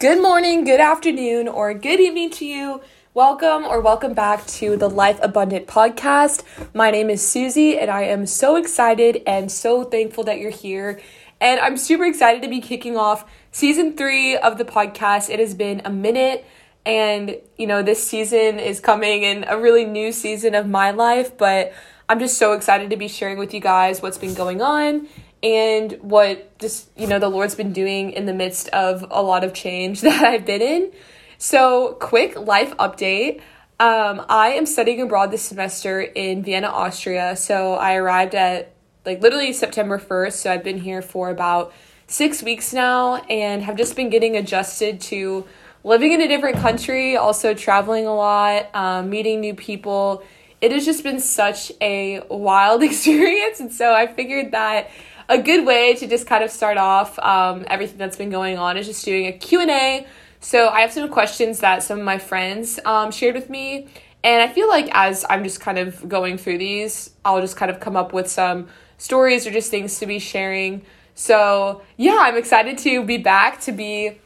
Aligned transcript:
Good 0.00 0.22
morning, 0.22 0.64
good 0.64 0.80
afternoon, 0.80 1.46
or 1.46 1.74
good 1.74 2.00
evening 2.00 2.30
to 2.30 2.46
you. 2.46 2.80
Welcome 3.12 3.66
or 3.66 3.82
welcome 3.82 4.14
back 4.14 4.46
to 4.46 4.74
the 4.78 4.88
Life 4.88 5.18
Abundant 5.20 5.66
podcast. 5.66 6.42
My 6.72 6.90
name 6.90 7.10
is 7.10 7.20
Susie, 7.20 7.78
and 7.78 7.90
I 7.90 8.04
am 8.04 8.24
so 8.24 8.56
excited 8.56 9.22
and 9.26 9.52
so 9.52 9.84
thankful 9.84 10.24
that 10.24 10.38
you're 10.38 10.48
here. 10.48 11.02
And 11.38 11.60
I'm 11.60 11.76
super 11.76 12.06
excited 12.06 12.40
to 12.40 12.48
be 12.48 12.62
kicking 12.62 12.96
off 12.96 13.30
season 13.52 13.94
three 13.94 14.38
of 14.38 14.56
the 14.56 14.64
podcast. 14.64 15.28
It 15.28 15.38
has 15.38 15.52
been 15.52 15.82
a 15.84 15.90
minute, 15.90 16.46
and 16.86 17.36
you 17.58 17.66
know, 17.66 17.82
this 17.82 18.02
season 18.02 18.58
is 18.58 18.80
coming 18.80 19.22
in 19.22 19.44
a 19.48 19.58
really 19.58 19.84
new 19.84 20.12
season 20.12 20.54
of 20.54 20.66
my 20.66 20.92
life, 20.92 21.36
but 21.36 21.74
I'm 22.08 22.20
just 22.20 22.38
so 22.38 22.54
excited 22.54 22.88
to 22.88 22.96
be 22.96 23.06
sharing 23.06 23.36
with 23.36 23.52
you 23.52 23.60
guys 23.60 24.00
what's 24.00 24.16
been 24.16 24.32
going 24.32 24.62
on 24.62 25.08
and 25.42 25.92
what 26.00 26.58
just 26.58 26.90
you 26.96 27.06
know 27.06 27.18
the 27.18 27.28
lord's 27.28 27.54
been 27.54 27.72
doing 27.72 28.12
in 28.12 28.26
the 28.26 28.34
midst 28.34 28.68
of 28.68 29.06
a 29.10 29.22
lot 29.22 29.44
of 29.44 29.54
change 29.54 30.00
that 30.02 30.22
i've 30.24 30.46
been 30.46 30.62
in. 30.62 30.92
So 31.38 31.96
quick 32.00 32.38
life 32.38 32.76
update. 32.76 33.40
Um, 33.78 34.24
i 34.28 34.50
am 34.50 34.66
studying 34.66 35.00
abroad 35.00 35.30
this 35.30 35.42
semester 35.42 36.00
in 36.00 36.42
vienna 36.42 36.68
austria. 36.68 37.36
So 37.36 37.74
i 37.74 37.94
arrived 37.94 38.34
at 38.34 38.74
like 39.06 39.22
literally 39.22 39.52
september 39.52 39.98
1st 39.98 40.32
so 40.32 40.52
i've 40.52 40.64
been 40.64 40.78
here 40.78 41.00
for 41.00 41.30
about 41.30 41.72
six 42.06 42.42
weeks 42.42 42.72
now 42.72 43.16
and 43.30 43.62
have 43.62 43.76
just 43.76 43.94
been 43.94 44.10
getting 44.10 44.36
adjusted 44.36 45.00
to 45.00 45.46
living 45.84 46.12
in 46.12 46.20
a 46.20 46.28
different 46.28 46.56
country 46.56 47.16
also 47.16 47.54
traveling 47.54 48.06
a 48.06 48.14
lot 48.14 48.68
um, 48.74 49.08
meeting 49.08 49.40
new 49.40 49.54
people. 49.54 50.22
It 50.60 50.72
has 50.72 50.84
just 50.84 51.02
been 51.02 51.20
such 51.20 51.72
a 51.80 52.20
wild 52.28 52.82
experience. 52.90 53.60
And 53.60 53.72
so 53.72 53.92
i 53.94 54.06
figured 54.06 54.52
that 54.52 54.90
a 55.30 55.40
good 55.40 55.64
way 55.64 55.94
to 55.94 56.08
just 56.08 56.26
kind 56.26 56.42
of 56.42 56.50
start 56.50 56.76
off 56.76 57.16
um, 57.20 57.64
everything 57.68 57.96
that's 57.96 58.16
been 58.16 58.30
going 58.30 58.58
on 58.58 58.76
is 58.76 58.86
just 58.86 59.04
doing 59.04 59.26
a 59.26 59.32
q&a 59.32 60.04
so 60.40 60.68
i 60.68 60.80
have 60.80 60.92
some 60.92 61.08
questions 61.08 61.60
that 61.60 61.82
some 61.84 62.00
of 62.00 62.04
my 62.04 62.18
friends 62.18 62.80
um, 62.84 63.10
shared 63.10 63.34
with 63.36 63.48
me. 63.48 63.86
And 64.24 64.42
i 64.42 64.52
feel 64.52 64.68
like 64.68 64.90
as 64.92 65.24
i'm 65.30 65.44
just 65.44 65.60
kind 65.60 65.78
of 65.78 66.08
going 66.08 66.36
through 66.36 66.58
these 66.58 67.10
i'll 67.24 67.40
just 67.40 67.56
kind 67.56 67.70
of 67.70 67.78
come 67.78 67.96
up 67.96 68.12
with 68.12 68.28
some 68.28 68.68
stories 68.98 69.46
or 69.46 69.50
just 69.52 69.70
things 69.70 69.98
to 70.00 70.06
be 70.06 70.18
sharing. 70.18 70.82
So 71.14 71.82
yeah 71.96 72.18
i'm 72.20 72.36
excited 72.36 72.76
to 72.78 73.04
be 73.04 73.16
back 73.16 73.60
to 73.62 73.72
be 73.72 74.18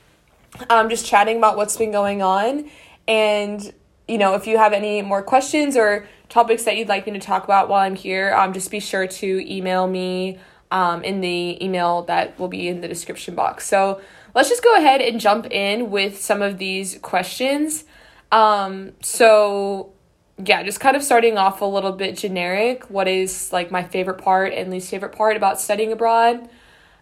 um, 0.70 0.88
just 0.88 1.04
chatting 1.04 1.36
about 1.36 1.56
what's 1.56 1.76
been 1.76 1.92
going 1.92 2.22
on. 2.22 2.70
And 3.06 3.72
you 4.08 4.18
know 4.18 4.34
if 4.34 4.46
you 4.46 4.56
have 4.56 4.72
any 4.72 5.02
more 5.02 5.22
questions 5.22 5.76
or 5.76 6.06
topics 6.28 6.64
that 6.64 6.76
you'd 6.76 6.88
like 6.88 7.06
me 7.06 7.12
to 7.12 7.18
talk 7.18 7.44
about 7.44 7.68
while 7.68 7.80
i'm 7.80 7.94
here 7.94 8.34
um, 8.34 8.52
just 8.52 8.70
be 8.70 8.80
sure 8.80 9.06
to 9.06 9.50
email 9.50 9.86
me 9.86 10.38
um, 10.74 11.04
in 11.04 11.20
the 11.20 11.64
email 11.64 12.02
that 12.02 12.38
will 12.38 12.48
be 12.48 12.66
in 12.68 12.80
the 12.80 12.88
description 12.88 13.36
box. 13.36 13.64
So 13.64 14.00
let's 14.34 14.48
just 14.48 14.62
go 14.62 14.76
ahead 14.76 15.00
and 15.00 15.20
jump 15.20 15.46
in 15.50 15.88
with 15.88 16.20
some 16.20 16.42
of 16.42 16.58
these 16.58 16.98
questions. 16.98 17.84
Um, 18.32 18.92
so 19.00 19.92
yeah, 20.44 20.64
just 20.64 20.80
kind 20.80 20.96
of 20.96 21.04
starting 21.04 21.38
off 21.38 21.60
a 21.60 21.64
little 21.64 21.92
bit 21.92 22.16
generic. 22.16 22.90
What 22.90 23.06
is 23.06 23.52
like 23.52 23.70
my 23.70 23.84
favorite 23.84 24.18
part 24.18 24.52
and 24.52 24.70
least 24.72 24.90
favorite 24.90 25.12
part 25.12 25.36
about 25.36 25.60
studying 25.60 25.92
abroad? 25.92 26.48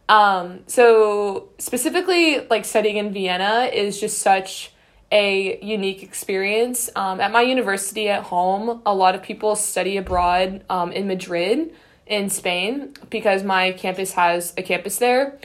Um, 0.06 0.60
so 0.66 1.48
specifically, 1.58 2.46
like 2.50 2.66
studying 2.66 2.98
in 2.98 3.10
Vienna 3.10 3.70
is 3.72 3.98
just 3.98 4.18
such 4.18 4.70
a 5.10 5.58
unique 5.62 6.02
experience. 6.02 6.90
Um, 6.94 7.20
at 7.20 7.32
my 7.32 7.40
university 7.40 8.10
at 8.10 8.24
home, 8.24 8.82
a 8.84 8.94
lot 8.94 9.14
of 9.14 9.22
people 9.22 9.56
study 9.56 9.96
abroad 9.96 10.62
um, 10.68 10.92
in 10.92 11.06
Madrid 11.06 11.72
in 12.06 12.30
Spain 12.30 12.94
because 13.10 13.42
my 13.42 13.72
campus 13.72 14.12
has 14.12 14.52
a 14.56 14.62
campus 14.62 14.98
there. 14.98 15.38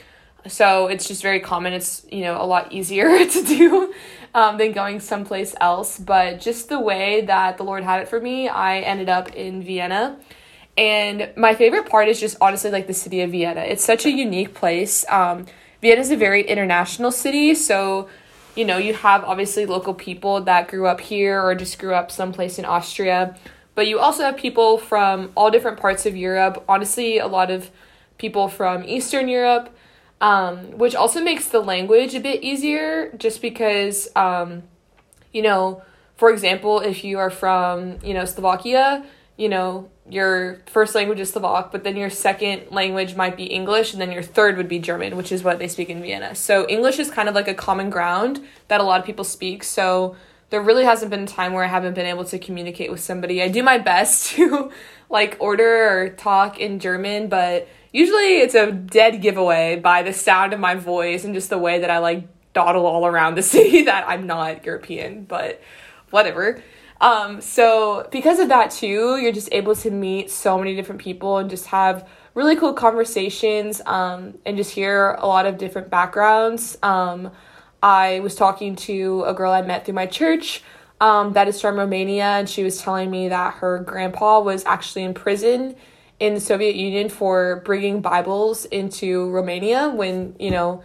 So 0.48 0.88
it's 0.88 1.08
just 1.08 1.22
very 1.22 1.40
common. 1.40 1.74
It's, 1.74 2.06
you 2.12 2.22
know, 2.22 2.42
a 2.42 2.46
lot 2.46 2.72
easier 2.72 3.26
to 3.26 3.44
do 3.44 3.94
um, 4.34 4.58
than 4.58 4.72
going 4.72 5.00
someplace 5.00 5.56
else. 5.60 6.00
But 6.00 6.40
just 6.40 6.70
the 6.70 6.80
way 6.80 7.22
that 7.22 7.58
the 7.58 7.64
Lord 7.64 7.84
had 7.84 8.02
it 8.02 8.08
for 8.08 8.20
me, 8.20 8.48
I 8.48 8.80
ended 8.80 9.10
up 9.10 9.34
in 9.36 9.64
Vienna. 9.64 10.18
And 10.78 11.32
my 11.36 11.56
favorite 11.56 11.90
part 11.90 12.08
is 12.08 12.20
just 12.20 12.38
honestly 12.40 12.70
like 12.70 12.88
the 12.88 12.94
city 12.94 13.22
of 13.22 13.32
Vienna. 13.32 13.62
It's 13.62 13.84
such 13.84 14.06
a 14.06 14.12
unique 14.12 14.54
place. 14.54 15.06
Um, 15.10 15.46
Vienna 15.82 16.02
is 16.02 16.12
a 16.12 16.18
very 16.18 16.44
international 16.44 17.12
city. 17.12 17.56
So, 17.56 18.10
you 18.56 18.64
know, 18.64 18.78
you 18.78 18.94
have 18.94 19.24
obviously 19.24 19.66
local 19.66 19.94
people 19.94 20.42
that 20.42 20.68
grew 20.68 20.88
up 20.88 21.02
here 21.02 21.42
or 21.42 21.56
just 21.56 21.80
grew 21.80 21.94
up 21.94 22.12
someplace 22.12 22.60
in 22.60 22.66
Austria 22.66 23.36
but 23.78 23.86
you 23.86 24.00
also 24.00 24.24
have 24.24 24.36
people 24.36 24.80
from 24.80 25.32
all 25.36 25.52
different 25.52 25.80
parts 25.80 26.08
of 26.08 26.18
Europe. 26.18 26.64
Honestly, 26.68 27.20
a 27.20 27.28
lot 27.28 27.52
of 27.52 27.70
people 28.18 28.48
from 28.48 28.84
Eastern 28.84 29.28
Europe, 29.28 29.70
um, 30.20 30.76
which 30.80 30.96
also 30.96 31.22
makes 31.22 31.50
the 31.50 31.60
language 31.60 32.16
a 32.16 32.20
bit 32.20 32.42
easier 32.42 33.12
just 33.18 33.40
because, 33.40 34.10
um, 34.16 34.64
you 35.32 35.44
know, 35.44 35.84
for 36.16 36.32
example, 36.32 36.80
if 36.80 37.04
you 37.04 37.20
are 37.20 37.30
from, 37.30 38.00
you 38.04 38.16
know, 38.16 38.26
Slovakia, 38.26 39.06
you 39.38 39.48
know, 39.48 39.92
your 40.10 40.64
first 40.66 40.96
language 40.96 41.20
is 41.20 41.30
Slovak, 41.30 41.72
but 41.72 41.84
then 41.84 41.96
your 41.96 42.10
second 42.10 42.72
language 42.72 43.14
might 43.16 43.38
be 43.38 43.44
English, 43.44 43.94
and 43.94 44.02
then 44.02 44.12
your 44.12 44.24
third 44.24 44.58
would 44.58 44.68
be 44.68 44.80
German, 44.80 45.16
which 45.16 45.32
is 45.32 45.44
what 45.44 45.60
they 45.60 45.68
speak 45.68 45.92
in 45.92 46.02
Vienna. 46.02 46.34
So 46.34 46.66
English 46.68 46.98
is 46.98 47.12
kind 47.12 47.30
of 47.30 47.36
like 47.36 47.48
a 47.48 47.54
common 47.54 47.92
ground 47.92 48.42
that 48.70 48.82
a 48.82 48.84
lot 48.84 49.00
of 49.00 49.06
people 49.06 49.24
speak. 49.24 49.64
So 49.64 50.16
there 50.50 50.62
really 50.62 50.86
hasn't 50.86 51.12
been 51.12 51.24
a 51.24 51.28
time 51.28 51.54
where 51.54 51.64
I 51.64 51.68
haven't 51.68 51.94
been 51.94 52.06
able 52.06 52.26
to 52.26 52.40
communicate 52.40 52.90
with 52.90 53.02
somebody. 53.02 53.42
I 53.42 53.50
do 53.50 53.64
my 53.64 53.78
best 53.78 54.32
to 54.36 54.72
like 55.10 55.38
order 55.40 56.00
or 56.00 56.10
talk 56.10 56.60
in 56.60 56.80
German, 56.80 57.28
but 57.28 57.68
usually 57.92 58.40
it's 58.40 58.56
a 58.56 58.72
dead 58.72 59.22
giveaway 59.22 59.78
by 59.78 60.04
the 60.04 60.14
sound 60.14 60.54
of 60.54 60.60
my 60.60 60.76
voice 60.76 61.24
and 61.24 61.34
just 61.34 61.50
the 61.50 61.58
way 61.58 61.80
that 61.80 61.90
I 61.90 62.00
like 62.00 62.28
dawdle 62.54 62.86
all 62.86 63.06
around 63.06 63.36
the 63.36 63.44
city 63.56 63.84
that 63.84 64.08
I'm 64.08 64.28
not 64.28 64.66
European, 64.66 65.24
but 65.26 65.62
whatever. 66.10 66.62
Um, 67.00 67.42
so 67.42 68.08
because 68.12 68.40
of 68.40 68.50
that 68.50 68.72
too, 68.72 69.18
you're 69.18 69.32
just 69.32 69.50
able 69.52 69.76
to 69.76 69.92
meet 69.92 70.32
so 70.32 70.58
many 70.58 70.76
different 70.76 71.02
people 71.02 71.38
and 71.38 71.50
just 71.50 71.68
have 71.68 72.08
really 72.34 72.56
cool 72.56 72.74
conversations 72.74 73.82
um, 73.86 74.38
and 74.46 74.58
just 74.58 74.72
hear 74.72 75.12
a 75.20 75.28
lot 75.28 75.46
of 75.46 75.58
different 75.58 75.90
backgrounds. 75.90 76.78
Um, 76.82 77.32
I 77.82 78.20
was 78.22 78.36
talking 78.36 78.76
to 78.76 79.24
a 79.26 79.34
girl 79.34 79.52
I 79.52 79.62
met 79.62 79.86
through 79.86 79.94
my 79.94 80.08
church 80.08 80.64
um, 81.00 81.34
that 81.34 81.48
is 81.48 81.62
from 81.62 81.78
Romania, 81.78 82.26
and 82.26 82.50
she 82.50 82.64
was 82.64 82.82
telling 82.82 83.12
me 83.12 83.30
that 83.30 83.56
her 83.56 83.80
grandpa 83.80 84.40
was 84.40 84.66
actually 84.66 85.04
in 85.04 85.14
prison 85.14 85.76
in 86.20 86.34
the 86.34 86.40
Soviet 86.40 86.76
Union 86.76 87.10
for 87.10 87.62
bringing 87.64 88.02
Bibles 88.02 88.66
into 88.66 89.30
Romania 89.30 89.90
when 89.90 90.36
you 90.40 90.50
know, 90.50 90.82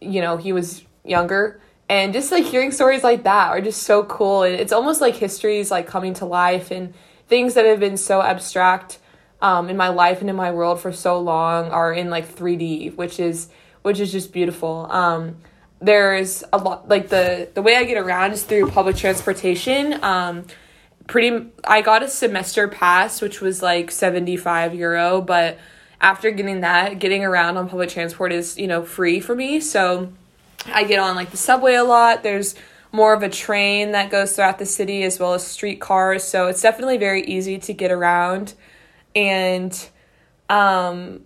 you 0.00 0.20
know 0.20 0.36
he 0.36 0.52
was 0.52 0.84
younger, 1.04 1.58
and 1.88 2.12
just 2.12 2.30
like 2.30 2.44
hearing 2.44 2.70
stories 2.70 3.02
like 3.02 3.22
that 3.24 3.48
are 3.48 3.62
just 3.62 3.84
so 3.84 4.04
cool. 4.04 4.42
And 4.42 4.54
it's 4.54 4.72
almost 4.72 5.00
like 5.00 5.14
history 5.16 5.58
is 5.58 5.70
like 5.70 5.86
coming 5.86 6.12
to 6.14 6.26
life, 6.26 6.70
and 6.70 6.92
things 7.26 7.54
that 7.54 7.64
have 7.64 7.80
been 7.80 7.96
so 7.96 8.20
abstract 8.20 8.98
um, 9.40 9.70
in 9.70 9.76
my 9.76 9.88
life 9.88 10.20
and 10.20 10.28
in 10.28 10.36
my 10.36 10.50
world 10.50 10.80
for 10.80 10.92
so 10.92 11.18
long 11.18 11.70
are 11.70 11.94
in 11.94 12.10
like 12.10 12.28
three 12.28 12.56
D, 12.56 12.90
which 12.90 13.18
is 13.18 13.48
which 13.80 14.00
is 14.00 14.12
just 14.12 14.32
beautiful. 14.32 14.86
Um, 14.90 15.38
there's 15.80 16.42
a 16.52 16.58
lot 16.58 16.88
like 16.88 17.08
the 17.08 17.48
the 17.54 17.62
way 17.62 17.76
I 17.76 17.84
get 17.84 17.98
around 17.98 18.32
is 18.32 18.42
through 18.42 18.70
public 18.70 18.96
transportation. 18.96 20.02
Um, 20.02 20.46
pretty 21.06 21.46
I 21.64 21.82
got 21.82 22.02
a 22.02 22.08
semester 22.08 22.66
pass 22.66 23.20
which 23.20 23.40
was 23.40 23.62
like 23.62 23.90
75 23.90 24.74
euro, 24.74 25.20
but 25.20 25.58
after 26.00 26.30
getting 26.30 26.60
that, 26.60 26.98
getting 26.98 27.24
around 27.24 27.56
on 27.56 27.68
public 27.68 27.88
transport 27.88 28.32
is, 28.32 28.58
you 28.58 28.66
know, 28.66 28.82
free 28.82 29.20
for 29.20 29.34
me. 29.34 29.60
So 29.60 30.12
I 30.66 30.84
get 30.84 30.98
on 30.98 31.16
like 31.16 31.30
the 31.30 31.36
subway 31.36 31.74
a 31.74 31.84
lot. 31.84 32.22
There's 32.22 32.54
more 32.92 33.12
of 33.12 33.22
a 33.22 33.28
train 33.28 33.92
that 33.92 34.10
goes 34.10 34.34
throughout 34.34 34.58
the 34.58 34.66
city 34.66 35.02
as 35.02 35.18
well 35.18 35.34
as 35.34 35.46
streetcars. 35.46 36.24
So 36.24 36.48
it's 36.48 36.62
definitely 36.62 36.98
very 36.98 37.22
easy 37.24 37.58
to 37.58 37.72
get 37.72 37.90
around. 37.90 38.54
And 39.14 39.88
um 40.48 41.25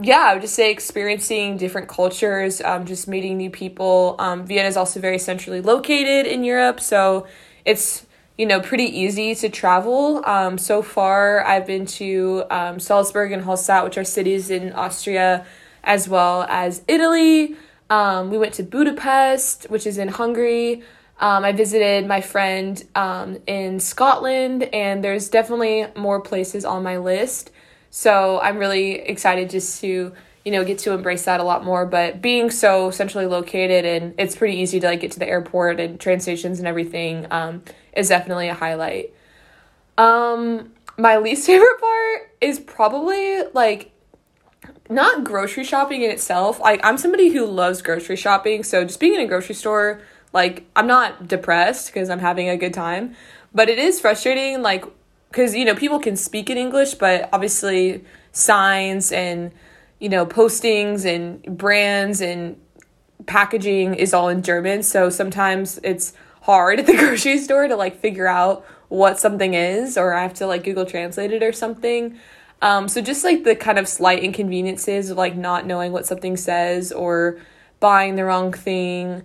yeah, 0.00 0.28
I 0.28 0.34
would 0.34 0.42
just 0.42 0.54
say 0.54 0.70
experiencing 0.70 1.56
different 1.56 1.88
cultures, 1.88 2.60
um, 2.60 2.86
just 2.86 3.08
meeting 3.08 3.36
new 3.36 3.50
people. 3.50 4.14
Um, 4.20 4.46
Vienna 4.46 4.68
is 4.68 4.76
also 4.76 5.00
very 5.00 5.18
centrally 5.18 5.60
located 5.60 6.26
in 6.26 6.44
Europe, 6.44 6.78
so 6.80 7.26
it's 7.64 8.06
you 8.36 8.46
know 8.46 8.60
pretty 8.60 8.84
easy 8.84 9.34
to 9.34 9.48
travel. 9.48 10.24
Um, 10.24 10.56
so 10.56 10.82
far, 10.82 11.44
I've 11.44 11.66
been 11.66 11.84
to 11.86 12.44
um, 12.48 12.78
Salzburg 12.78 13.32
and 13.32 13.42
Hallstatt, 13.42 13.82
which 13.82 13.98
are 13.98 14.04
cities 14.04 14.50
in 14.50 14.72
Austria, 14.72 15.44
as 15.82 16.08
well 16.08 16.46
as 16.48 16.82
Italy. 16.86 17.56
Um, 17.90 18.30
we 18.30 18.38
went 18.38 18.54
to 18.54 18.62
Budapest, 18.62 19.64
which 19.68 19.84
is 19.84 19.98
in 19.98 20.08
Hungary. 20.08 20.82
Um, 21.18 21.44
I 21.44 21.50
visited 21.50 22.06
my 22.06 22.20
friend 22.20 22.80
in 23.48 23.80
Scotland, 23.80 24.62
and 24.72 25.02
there's 25.02 25.28
definitely 25.28 25.86
more 25.96 26.20
places 26.20 26.64
on 26.64 26.84
my 26.84 26.98
list. 26.98 27.50
So 27.90 28.40
I'm 28.40 28.58
really 28.58 28.92
excited 29.00 29.50
just 29.50 29.80
to 29.80 30.12
you 30.44 30.52
know 30.52 30.64
get 30.64 30.78
to 30.78 30.92
embrace 30.92 31.24
that 31.24 31.40
a 31.40 31.44
lot 31.44 31.64
more. 31.64 31.86
But 31.86 32.22
being 32.22 32.50
so 32.50 32.90
centrally 32.90 33.26
located 33.26 33.84
and 33.84 34.14
it's 34.18 34.36
pretty 34.36 34.56
easy 34.56 34.80
to 34.80 34.86
like 34.86 35.00
get 35.00 35.12
to 35.12 35.18
the 35.18 35.28
airport 35.28 35.80
and 35.80 35.98
train 35.98 36.20
stations 36.20 36.58
and 36.58 36.68
everything 36.68 37.26
um, 37.30 37.62
is 37.94 38.08
definitely 38.08 38.48
a 38.48 38.54
highlight. 38.54 39.12
Um, 39.96 40.72
my 40.96 41.18
least 41.18 41.46
favorite 41.46 41.80
part 41.80 42.30
is 42.40 42.60
probably 42.60 43.42
like 43.52 43.92
not 44.88 45.24
grocery 45.24 45.64
shopping 45.64 46.02
in 46.02 46.10
itself. 46.10 46.60
Like 46.60 46.80
I'm 46.84 46.98
somebody 46.98 47.28
who 47.28 47.46
loves 47.46 47.82
grocery 47.82 48.16
shopping, 48.16 48.62
so 48.62 48.84
just 48.84 49.00
being 49.00 49.14
in 49.14 49.20
a 49.20 49.26
grocery 49.26 49.54
store, 49.54 50.00
like 50.32 50.66
I'm 50.76 50.86
not 50.86 51.28
depressed 51.28 51.88
because 51.88 52.10
I'm 52.10 52.20
having 52.20 52.48
a 52.48 52.56
good 52.56 52.74
time, 52.74 53.14
but 53.52 53.68
it 53.68 53.78
is 53.78 54.00
frustrating 54.00 54.62
like 54.62 54.84
cuz 55.32 55.54
you 55.54 55.64
know, 55.64 55.74
people 55.74 55.98
can 55.98 56.16
speak 56.16 56.50
in 56.50 56.58
English, 56.58 56.94
but 56.94 57.28
obviously 57.32 58.04
signs 58.32 59.12
and 59.12 59.52
you 59.98 60.08
know, 60.08 60.24
postings 60.24 61.04
and 61.04 61.42
brands 61.58 62.20
and 62.20 62.56
packaging 63.26 63.94
is 63.94 64.14
all 64.14 64.28
in 64.28 64.42
German, 64.42 64.82
so 64.82 65.10
sometimes 65.10 65.80
it's 65.82 66.12
hard 66.42 66.80
at 66.80 66.86
the 66.86 66.96
grocery 66.96 67.38
store 67.38 67.68
to 67.68 67.76
like 67.76 68.00
figure 68.00 68.28
out 68.28 68.64
what 68.88 69.18
something 69.18 69.54
is 69.54 69.98
or 69.98 70.14
I 70.14 70.22
have 70.22 70.34
to 70.34 70.46
like 70.46 70.64
Google 70.64 70.86
translate 70.86 71.32
it 71.32 71.42
or 71.42 71.52
something. 71.52 72.18
Um, 72.60 72.88
so 72.88 73.00
just 73.00 73.22
like 73.22 73.44
the 73.44 73.54
kind 73.54 73.78
of 73.78 73.86
slight 73.86 74.22
inconveniences 74.22 75.10
of 75.10 75.16
like 75.16 75.36
not 75.36 75.66
knowing 75.66 75.92
what 75.92 76.06
something 76.06 76.36
says 76.36 76.90
or 76.90 77.38
buying 77.80 78.16
the 78.16 78.24
wrong 78.24 78.52
thing. 78.52 79.22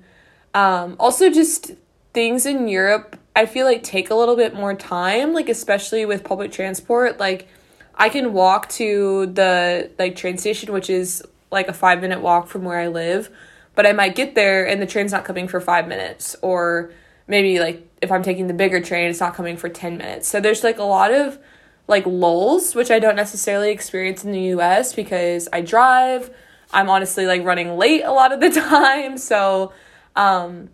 Um, 0.54 0.96
also 1.00 1.32
just 1.32 1.72
things 2.14 2.46
in 2.46 2.68
Europe 2.68 3.18
I 3.36 3.46
feel 3.46 3.66
like 3.66 3.84
take 3.84 4.10
a 4.10 4.16
little 4.16 4.36
bit 4.36 4.54
more 4.54 4.74
time, 4.76 5.34
like 5.34 5.50
especially 5.50 6.06
with 6.06 6.24
public 6.24 6.52
transport. 6.52 7.20
Like 7.20 7.48
I 7.96 8.10
can 8.10 8.34
walk 8.34 8.70
to 8.70 9.28
the 9.28 9.92
like 9.98 10.16
train 10.16 10.38
station, 10.38 10.72
which 10.72 10.90
is 10.90 11.24
like 11.52 11.68
a 11.68 11.74
five 11.74 12.02
minute 12.02 12.22
walk 12.22 12.48
from 12.48 12.64
where 12.64 12.80
I 12.80 12.88
live, 12.88 13.30
but 13.76 13.86
I 13.86 13.94
might 13.94 14.16
get 14.16 14.36
there 14.36 14.68
and 14.68 14.82
the 14.82 14.86
train's 14.86 15.12
not 15.12 15.26
coming 15.26 15.48
for 15.48 15.60
five 15.60 15.88
minutes, 15.88 16.36
or 16.42 16.92
maybe 17.28 17.60
like 17.60 17.88
if 18.02 18.12
I'm 18.12 18.24
taking 18.24 18.48
the 18.48 18.54
bigger 18.54 18.82
train, 18.82 19.10
it's 19.10 19.20
not 19.20 19.34
coming 19.34 19.58
for 19.58 19.70
ten 19.70 19.98
minutes. 19.98 20.28
So 20.28 20.40
there's 20.40 20.64
like 20.64 20.78
a 20.78 20.84
lot 20.84 21.12
of 21.12 21.40
like 21.88 22.06
lulls, 22.06 22.76
which 22.76 22.92
I 22.92 23.00
don't 23.00 23.16
necessarily 23.16 23.72
experience 23.72 24.24
in 24.24 24.32
the 24.32 24.42
US 24.56 24.94
because 24.94 25.50
I 25.52 25.62
drive. 25.62 26.30
I'm 26.72 26.90
honestly 26.90 27.26
like 27.26 27.44
running 27.44 27.78
late 27.78 28.04
a 28.04 28.12
lot 28.12 28.32
of 28.32 28.40
the 28.40 28.50
time. 28.70 29.18
So 29.18 29.74
um, 30.16 30.70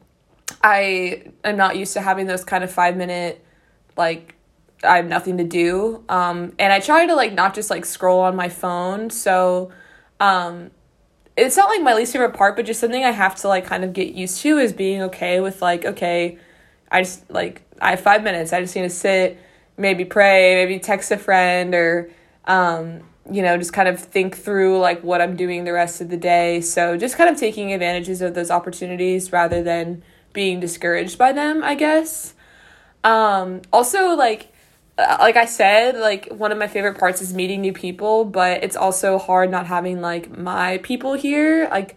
I 0.62 1.24
am 1.44 1.58
not 1.58 1.78
used 1.78 1.94
to 1.94 2.02
having 2.02 2.28
those 2.28 2.44
kind 2.44 2.64
of 2.64 2.72
five 2.72 2.98
minute, 2.98 3.44
like, 3.96 4.36
I 4.84 4.96
have 4.96 5.08
nothing 5.08 5.38
to 5.38 5.44
do. 5.44 6.04
Um, 6.10 6.54
and 6.58 6.72
I 6.72 6.80
try 6.80 7.06
to 7.06 7.16
like 7.16 7.34
not 7.34 7.54
just 7.54 7.70
like 7.70 7.86
scroll 7.86 8.22
on 8.22 8.36
my 8.36 8.50
phone. 8.50 9.10
So 9.10 9.72
um, 10.20 10.72
it's 11.36 11.58
not 11.58 11.70
like 11.70 11.82
my 11.82 11.94
least 11.94 12.14
favorite 12.14 12.34
part, 12.34 12.56
but 12.56 12.66
just 12.66 12.80
something 12.80 13.04
I 13.04 13.12
have 13.12 13.36
to 13.38 13.48
like 13.48 13.66
kind 13.66 13.84
of 13.84 13.94
get 13.94 14.14
used 14.14 14.42
to 14.42 14.58
is 14.58 14.74
being 14.74 15.02
okay 15.04 15.42
with 15.42 15.62
like, 15.62 15.86
okay, 15.86 16.38
I 16.92 17.02
just 17.02 17.30
like, 17.30 17.62
I 17.82 17.92
have 17.92 18.00
five 18.00 18.24
minutes. 18.24 18.54
I 18.54 18.62
just 18.62 18.76
need 18.76 18.84
to 18.84 18.90
sit 18.90 19.38
maybe 19.78 20.04
pray, 20.06 20.56
maybe 20.56 20.80
text 20.80 21.12
a 21.12 21.18
friend 21.18 21.74
or 21.74 22.10
um, 22.46 23.02
you 23.32 23.42
know, 23.42 23.58
just 23.58 23.74
kind 23.74 23.88
of 23.88 24.00
think 24.00 24.36
through 24.36 24.80
like 24.80 25.04
what 25.04 25.22
I'm 25.22 25.36
doing 25.36 25.64
the 25.64 25.74
rest 25.74 26.02
of 26.02 26.10
the 26.10 26.18
day. 26.18 26.62
So 26.62 26.98
just 26.98 27.16
kind 27.16 27.30
of 27.30 27.38
taking 27.38 27.74
advantages 27.74 28.22
of 28.22 28.34
those 28.34 28.50
opportunities 28.50 29.32
rather 29.32 29.62
than 29.62 30.04
being 30.34 30.60
discouraged 30.60 31.18
by 31.18 31.32
them, 31.32 31.64
I 31.64 31.76
guess. 31.76 32.34
Um, 33.04 33.62
also 33.72 34.16
like 34.16 34.52
uh, 34.98 35.18
like 35.20 35.38
I 35.38 35.46
said, 35.46 35.98
like 35.98 36.28
one 36.28 36.52
of 36.52 36.58
my 36.58 36.68
favorite 36.68 36.98
parts 36.98 37.22
is 37.22 37.34
meeting 37.34 37.62
new 37.62 37.72
people, 37.74 38.26
but 38.26 38.64
it's 38.64 38.76
also 38.76 39.18
hard 39.18 39.50
not 39.50 39.66
having 39.68 40.02
like 40.02 40.38
my 40.38 40.80
people 40.80 41.14
here. 41.14 41.68
Like 41.72 41.96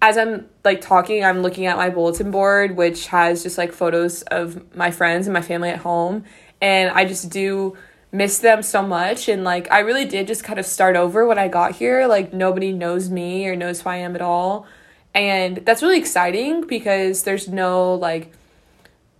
as 0.00 0.16
I'm 0.16 0.48
like 0.64 0.80
talking, 0.80 1.24
I'm 1.24 1.42
looking 1.42 1.66
at 1.66 1.76
my 1.76 1.90
bulletin 1.90 2.30
board 2.30 2.76
which 2.76 3.08
has 3.08 3.42
just 3.42 3.58
like 3.58 3.72
photos 3.72 4.22
of 4.22 4.74
my 4.74 4.90
friends 4.90 5.26
and 5.26 5.34
my 5.34 5.42
family 5.42 5.70
at 5.70 5.80
home 5.80 6.24
and 6.60 6.90
I 6.90 7.04
just 7.04 7.30
do 7.30 7.76
miss 8.10 8.38
them 8.38 8.62
so 8.62 8.82
much 8.82 9.28
and 9.28 9.44
like 9.44 9.70
I 9.70 9.80
really 9.80 10.06
did 10.06 10.26
just 10.26 10.42
kind 10.42 10.58
of 10.58 10.64
start 10.64 10.96
over 10.96 11.26
when 11.26 11.38
I 11.38 11.48
got 11.48 11.76
here 11.76 12.06
like 12.06 12.32
nobody 12.32 12.72
knows 12.72 13.10
me 13.10 13.46
or 13.46 13.54
knows 13.54 13.82
who 13.82 13.90
I 13.90 13.96
am 13.96 14.14
at 14.14 14.22
all 14.22 14.66
and 15.14 15.58
that's 15.58 15.82
really 15.82 15.98
exciting 15.98 16.66
because 16.66 17.22
there's 17.24 17.48
no 17.48 17.94
like 17.94 18.32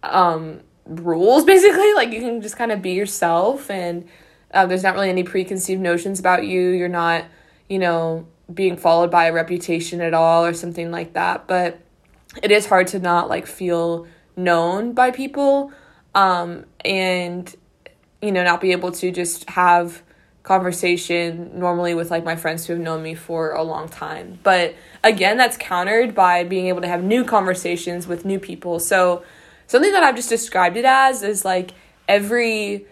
um 0.02 0.60
rules 0.86 1.44
basically. 1.52 1.92
Like 1.94 2.12
you 2.12 2.20
can 2.20 2.40
just 2.40 2.56
kind 2.56 2.72
of 2.72 2.82
be 2.82 2.92
yourself 2.92 3.70
and 3.70 4.08
uh, 4.52 4.64
there's 4.64 4.82
not 4.82 4.94
really 4.94 5.10
any 5.10 5.24
preconceived 5.24 5.80
notions 5.80 6.18
about 6.18 6.46
you. 6.46 6.70
You're 6.70 6.88
not 6.88 7.24
you 7.68 7.78
know 7.78 8.26
being 8.52 8.76
followed 8.76 9.10
by 9.10 9.26
a 9.26 9.32
reputation 9.32 10.00
at 10.00 10.14
all 10.14 10.44
or 10.44 10.54
something 10.54 10.90
like 10.90 11.12
that. 11.12 11.46
But 11.46 11.80
it 12.42 12.50
is 12.50 12.66
hard 12.66 12.86
to 12.88 12.98
not 12.98 13.28
like 13.28 13.46
feel 13.46 14.06
known 14.36 14.92
by 14.92 15.10
people 15.10 15.72
um, 16.14 16.64
and 16.84 17.54
you 18.22 18.32
know 18.32 18.42
not 18.42 18.60
be 18.60 18.72
able 18.72 18.92
to 18.92 19.10
just 19.10 19.48
have 19.50 20.02
conversation 20.48 21.50
normally 21.52 21.94
with 21.94 22.10
like 22.10 22.24
my 22.24 22.34
friends 22.34 22.66
who 22.66 22.72
have 22.72 22.80
known 22.80 23.02
me 23.02 23.14
for 23.14 23.52
a 23.52 23.62
long 23.62 23.86
time. 23.86 24.38
But 24.42 24.74
again 25.04 25.36
that's 25.36 25.58
countered 25.58 26.14
by 26.14 26.42
being 26.42 26.68
able 26.68 26.80
to 26.80 26.88
have 26.88 27.04
new 27.04 27.22
conversations 27.22 28.06
with 28.06 28.24
new 28.24 28.38
people. 28.38 28.80
So 28.80 29.22
something 29.66 29.92
that 29.92 30.02
i've 30.02 30.16
just 30.16 30.30
described 30.30 30.78
it 30.78 30.86
as 30.86 31.22
is 31.22 31.44
like 31.44 31.72
every 32.08 32.86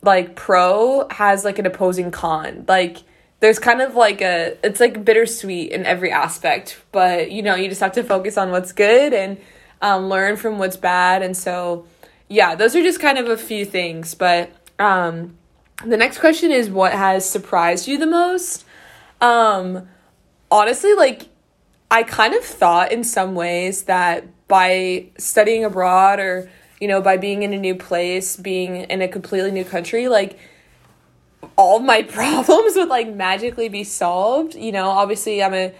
like 0.00 0.34
pro 0.34 1.06
has 1.10 1.44
like 1.44 1.58
an 1.58 1.66
opposing 1.66 2.10
con. 2.10 2.64
Like 2.66 2.96
there's 3.40 3.58
kind 3.58 3.82
of 3.82 3.94
like 3.94 4.22
a 4.22 4.56
it's 4.64 4.80
like 4.80 5.04
bittersweet 5.04 5.72
in 5.72 5.84
every 5.84 6.10
aspect. 6.10 6.80
But 6.92 7.30
you 7.30 7.42
know 7.42 7.56
you 7.56 7.68
just 7.68 7.82
have 7.82 7.92
to 7.92 8.02
focus 8.02 8.38
on 8.38 8.50
what's 8.50 8.72
good 8.72 9.12
and 9.12 9.36
um, 9.82 10.08
learn 10.08 10.36
from 10.36 10.58
what's 10.58 10.78
bad. 10.78 11.22
And 11.22 11.36
so 11.36 11.86
yeah, 12.28 12.54
those 12.54 12.74
are 12.74 12.82
just 12.82 13.00
kind 13.00 13.18
of 13.18 13.28
a 13.28 13.36
few 13.36 13.66
things. 13.66 14.14
But 14.14 14.50
um, 14.78 15.36
the 15.84 15.96
next 15.96 16.18
question 16.18 16.50
is 16.50 16.70
what 16.70 16.92
has 16.92 17.28
surprised 17.28 17.88
you 17.88 17.98
the 17.98 18.06
most? 18.06 18.64
Um, 19.20 19.88
honestly, 20.50 20.94
like, 20.94 21.28
I 21.90 22.02
kind 22.02 22.34
of 22.34 22.44
thought 22.44 22.92
in 22.92 23.04
some 23.04 23.34
ways 23.34 23.84
that 23.84 24.26
by 24.48 25.06
studying 25.18 25.64
abroad 25.64 26.20
or, 26.20 26.50
you 26.80 26.88
know, 26.88 27.00
by 27.00 27.16
being 27.16 27.42
in 27.42 27.52
a 27.52 27.58
new 27.58 27.74
place, 27.74 28.36
being 28.36 28.76
in 28.76 29.02
a 29.02 29.08
completely 29.08 29.50
new 29.50 29.64
country, 29.64 30.08
like, 30.08 30.38
all 31.56 31.78
my 31.78 32.02
problems 32.18 32.76
would 32.76 32.88
like 32.88 33.12
magically 33.12 33.68
be 33.68 33.84
solved. 33.84 34.54
You 34.54 34.72
know, 34.72 34.88
obviously, 34.88 35.42
I'm 35.42 35.54
a 35.54 35.72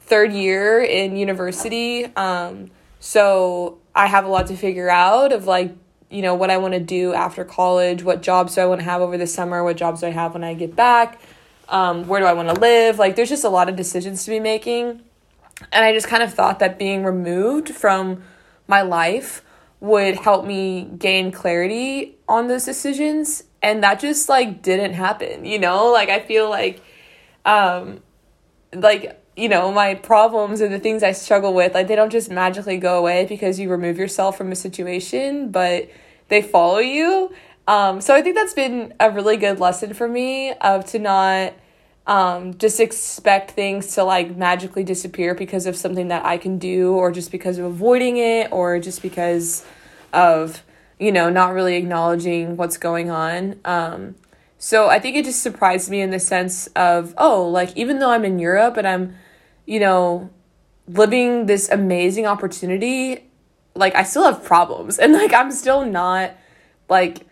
third 0.00 0.32
year 0.32 0.82
in 0.82 1.16
university. 1.16 2.04
Um, 2.16 2.70
so 2.98 3.78
I 3.94 4.06
have 4.06 4.24
a 4.24 4.28
lot 4.28 4.48
to 4.48 4.56
figure 4.56 4.90
out 4.90 5.32
of 5.32 5.46
like 5.46 5.72
you 6.10 6.22
know, 6.22 6.34
what 6.34 6.50
I 6.50 6.56
want 6.56 6.74
to 6.74 6.80
do 6.80 7.14
after 7.14 7.44
college, 7.44 8.02
what 8.02 8.20
jobs 8.20 8.56
do 8.56 8.60
I 8.62 8.66
want 8.66 8.80
to 8.80 8.84
have 8.84 9.00
over 9.00 9.16
the 9.16 9.26
summer, 9.26 9.62
what 9.62 9.76
jobs 9.76 10.00
do 10.00 10.08
I 10.08 10.10
have 10.10 10.34
when 10.34 10.42
I 10.42 10.54
get 10.54 10.74
back, 10.74 11.20
um, 11.68 12.08
where 12.08 12.20
do 12.20 12.26
I 12.26 12.32
want 12.32 12.48
to 12.48 12.60
live. 12.60 12.98
Like, 12.98 13.14
there's 13.14 13.28
just 13.28 13.44
a 13.44 13.48
lot 13.48 13.68
of 13.68 13.76
decisions 13.76 14.24
to 14.24 14.30
be 14.30 14.40
making. 14.40 15.02
And 15.72 15.84
I 15.84 15.92
just 15.92 16.08
kind 16.08 16.22
of 16.22 16.34
thought 16.34 16.58
that 16.58 16.78
being 16.78 17.04
removed 17.04 17.70
from 17.70 18.22
my 18.66 18.82
life 18.82 19.44
would 19.78 20.16
help 20.16 20.44
me 20.44 20.90
gain 20.98 21.30
clarity 21.30 22.16
on 22.28 22.48
those 22.48 22.64
decisions. 22.64 23.44
And 23.62 23.82
that 23.82 24.00
just 24.00 24.28
like 24.28 24.62
didn't 24.62 24.94
happen, 24.94 25.44
you 25.44 25.58
know? 25.58 25.92
Like, 25.92 26.08
I 26.08 26.20
feel 26.20 26.50
like, 26.50 26.82
um, 27.44 28.00
like, 28.72 29.19
you 29.40 29.48
know, 29.48 29.72
my 29.72 29.94
problems 29.94 30.60
and 30.60 30.72
the 30.72 30.78
things 30.78 31.02
I 31.02 31.12
struggle 31.12 31.54
with, 31.54 31.74
like 31.74 31.88
they 31.88 31.96
don't 31.96 32.10
just 32.10 32.30
magically 32.30 32.76
go 32.76 32.98
away 32.98 33.24
because 33.24 33.58
you 33.58 33.70
remove 33.70 33.96
yourself 33.98 34.36
from 34.36 34.52
a 34.52 34.56
situation, 34.56 35.50
but 35.50 35.88
they 36.28 36.42
follow 36.42 36.78
you. 36.78 37.32
Um, 37.66 38.00
so 38.00 38.14
I 38.14 38.22
think 38.22 38.36
that's 38.36 38.52
been 38.52 38.94
a 39.00 39.10
really 39.10 39.36
good 39.36 39.58
lesson 39.58 39.94
for 39.94 40.06
me 40.08 40.52
of 40.52 40.84
to 40.86 40.98
not 40.98 41.54
um, 42.06 42.58
just 42.58 42.80
expect 42.80 43.52
things 43.52 43.94
to 43.94 44.04
like 44.04 44.36
magically 44.36 44.84
disappear 44.84 45.34
because 45.34 45.66
of 45.66 45.76
something 45.76 46.08
that 46.08 46.24
I 46.24 46.36
can 46.36 46.58
do 46.58 46.92
or 46.94 47.10
just 47.12 47.30
because 47.30 47.58
of 47.58 47.64
avoiding 47.64 48.16
it 48.16 48.52
or 48.52 48.78
just 48.78 49.00
because 49.00 49.64
of, 50.12 50.62
you 50.98 51.12
know, 51.12 51.30
not 51.30 51.54
really 51.54 51.76
acknowledging 51.76 52.56
what's 52.56 52.76
going 52.76 53.10
on. 53.10 53.60
Um, 53.64 54.16
so 54.58 54.88
I 54.88 54.98
think 54.98 55.16
it 55.16 55.24
just 55.24 55.42
surprised 55.42 55.88
me 55.88 56.02
in 56.02 56.10
the 56.10 56.20
sense 56.20 56.66
of, 56.76 57.14
oh, 57.16 57.48
like 57.48 57.74
even 57.76 58.00
though 58.00 58.10
I'm 58.10 58.24
in 58.24 58.38
Europe 58.38 58.76
and 58.76 58.86
I'm 58.86 59.14
you 59.70 59.78
know, 59.78 60.28
living 60.88 61.46
this 61.46 61.68
amazing 61.70 62.26
opportunity, 62.26 63.30
like 63.76 63.94
I 63.94 64.02
still 64.02 64.24
have 64.24 64.42
problems 64.42 64.98
and 65.02 65.12
like 65.12 65.32
I'm 65.32 65.52
still 65.52 65.86
not 65.86 66.32
like 66.88 67.24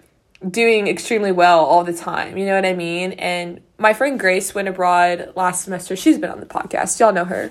doing 0.48 0.86
extremely 0.86 1.32
well 1.32 1.64
all 1.64 1.82
the 1.82 1.92
time. 1.92 2.38
You 2.38 2.46
know 2.46 2.54
what 2.54 2.64
I 2.64 2.74
mean? 2.74 3.12
And 3.14 3.60
my 3.76 3.92
friend 3.92 4.20
Grace 4.20 4.54
went 4.54 4.68
abroad 4.68 5.32
last 5.34 5.64
semester. 5.64 5.96
She's 5.96 6.16
been 6.16 6.30
on 6.30 6.38
the 6.38 6.46
podcast. 6.46 7.00
Y'all 7.00 7.12
know 7.12 7.24
her. 7.24 7.50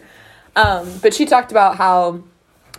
Um, 0.55 0.89
but 1.01 1.13
she 1.13 1.25
talked 1.25 1.51
about 1.51 1.75
how 1.75 2.23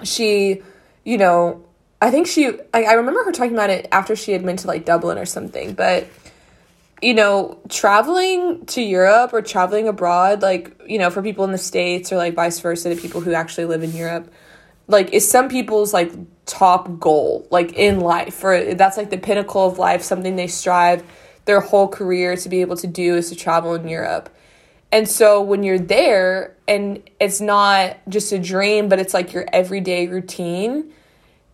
she, 0.03 0.63
you 1.05 1.19
know, 1.19 1.63
I 2.01 2.11
think 2.11 2.27
she 2.27 2.47
I, 2.73 2.85
I 2.85 2.93
remember 2.95 3.23
her 3.25 3.33
talking 3.33 3.53
about 3.53 3.69
it 3.69 3.87
after 3.93 4.17
she 4.17 4.33
had 4.33 4.43
been 4.47 4.57
to 4.57 4.67
like 4.67 4.87
Dublin 4.87 5.19
or 5.19 5.27
something, 5.27 5.75
but 5.75 6.09
you 7.01 7.15
know, 7.15 7.61
traveling 7.69 8.67
to 8.67 8.83
Europe 8.83 9.33
or 9.33 9.43
traveling 9.43 9.89
abroad, 9.89 10.43
like, 10.43 10.79
you 10.87 10.99
know, 10.99 11.11
for 11.11 11.23
people 11.23 11.45
in 11.45 11.53
the 11.53 11.59
States 11.59 12.13
or 12.13 12.17
like 12.17 12.35
vice 12.35 12.59
versa 12.61 12.95
to 12.95 13.01
people 13.01 13.21
who 13.21 13.33
actually 13.33 13.67
live 13.67 13.83
in 13.83 13.93
Europe, 13.93 14.33
like, 14.89 15.13
is 15.13 15.31
some 15.31 15.49
people's 15.49 15.93
like 15.93 16.13
top 16.47 16.99
goal, 16.99 17.47
like 17.51 17.75
in 17.75 18.01
life, 18.01 18.43
or 18.43 18.75
that's 18.75 18.97
like 18.97 19.11
the 19.11 19.19
pinnacle 19.19 19.67
of 19.67 19.79
life, 19.79 20.03
something 20.03 20.37
they 20.37 20.47
strive 20.47 21.05
their 21.45 21.61
whole 21.61 21.89
career 21.89 22.37
to 22.37 22.49
be 22.49 22.61
able 22.61 22.77
to 22.77 22.87
do 22.87 23.17
is 23.17 23.29
to 23.29 23.37
travel 23.37 23.75
in 23.75 23.89
Europe. 23.89 24.35
And 24.91 25.07
so 25.07 25.43
when 25.43 25.63
you're 25.63 25.79
there 25.79 26.57
and 26.67 27.03
it's 27.21 27.41
not 27.41 27.99
just 28.09 28.33
a 28.33 28.39
dream, 28.39 28.89
but 28.89 28.99
it's 28.99 29.13
like 29.13 29.33
your 29.33 29.47
everyday 29.53 30.07
routine, 30.07 30.93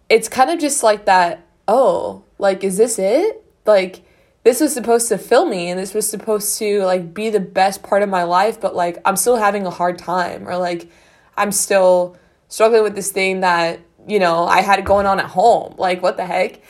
it's 0.08 0.28
kind 0.28 0.50
of 0.50 0.58
just 0.58 0.82
like 0.82 1.06
that, 1.06 1.44
oh, 1.66 2.22
like, 2.38 2.62
is 2.62 2.76
this 2.76 2.98
it? 2.98 3.44
Like, 3.66 4.03
this 4.44 4.60
was 4.60 4.72
supposed 4.72 5.08
to 5.08 5.18
fill 5.18 5.46
me 5.46 5.70
and 5.70 5.80
this 5.80 5.94
was 5.94 6.08
supposed 6.08 6.58
to 6.58 6.84
like 6.84 7.12
be 7.12 7.30
the 7.30 7.40
best 7.40 7.82
part 7.82 8.02
of 8.02 8.08
my 8.08 8.22
life, 8.22 8.60
but 8.60 8.76
like 8.76 8.98
I'm 9.04 9.16
still 9.16 9.36
having 9.36 9.66
a 9.66 9.70
hard 9.70 9.98
time 9.98 10.46
or 10.46 10.56
like 10.56 10.88
I'm 11.36 11.50
still 11.50 12.16
struggling 12.48 12.82
with 12.82 12.94
this 12.94 13.10
thing 13.10 13.40
that, 13.40 13.80
you 14.06 14.18
know, 14.18 14.44
I 14.44 14.60
had 14.60 14.84
going 14.84 15.06
on 15.06 15.18
at 15.18 15.26
home. 15.26 15.74
Like, 15.78 16.02
what 16.02 16.16
the 16.16 16.26
heck? 16.26 16.60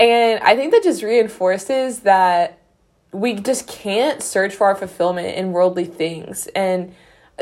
And 0.00 0.40
I 0.42 0.54
think 0.54 0.72
that 0.72 0.82
just 0.84 1.02
reinforces 1.02 2.00
that 2.00 2.60
we 3.12 3.34
just 3.34 3.66
can't 3.66 4.22
search 4.22 4.54
for 4.54 4.68
our 4.68 4.76
fulfillment 4.76 5.36
in 5.36 5.52
worldly 5.52 5.84
things. 5.84 6.46
And 6.54 6.94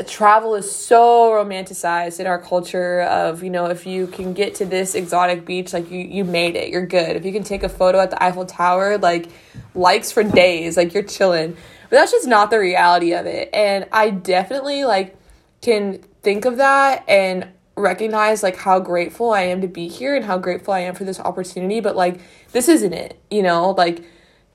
travel 0.03 0.53
is 0.55 0.73
so 0.73 1.31
romanticized 1.31 2.19
in 2.19 2.27
our 2.27 2.39
culture 2.39 3.01
of 3.01 3.43
you 3.43 3.49
know 3.49 3.65
if 3.65 3.85
you 3.87 4.05
can 4.05 4.33
get 4.33 4.55
to 4.55 4.65
this 4.65 4.93
exotic 4.93 5.45
beach 5.45 5.73
like 5.73 5.89
you 5.89 5.99
you 5.99 6.23
made 6.23 6.55
it 6.55 6.69
you're 6.69 6.85
good. 6.85 7.15
If 7.15 7.25
you 7.25 7.31
can 7.31 7.43
take 7.43 7.63
a 7.63 7.69
photo 7.69 7.99
at 7.99 8.11
the 8.11 8.21
eiffel 8.23 8.45
tower 8.45 8.97
like 8.97 9.29
likes 9.73 10.11
for 10.11 10.23
days 10.23 10.77
like 10.77 10.93
you're 10.93 11.03
chilling. 11.03 11.57
But 11.89 11.95
that's 11.97 12.11
just 12.11 12.27
not 12.27 12.51
the 12.51 12.59
reality 12.59 13.13
of 13.13 13.25
it. 13.25 13.49
And 13.53 13.87
i 13.91 14.09
definitely 14.11 14.83
like 14.83 15.17
can 15.61 16.03
think 16.21 16.45
of 16.45 16.57
that 16.57 17.03
and 17.07 17.47
recognize 17.75 18.43
like 18.43 18.55
how 18.55 18.79
grateful 18.79 19.31
i 19.31 19.41
am 19.41 19.61
to 19.61 19.67
be 19.67 19.87
here 19.87 20.15
and 20.15 20.25
how 20.25 20.37
grateful 20.37 20.73
i 20.73 20.79
am 20.79 20.93
for 20.93 21.05
this 21.05 21.19
opportunity. 21.19 21.79
But 21.79 21.95
like 21.95 22.19
this 22.51 22.67
isn't 22.67 22.93
it 22.93 23.19
you 23.31 23.41
know? 23.41 23.71
Like 23.71 24.03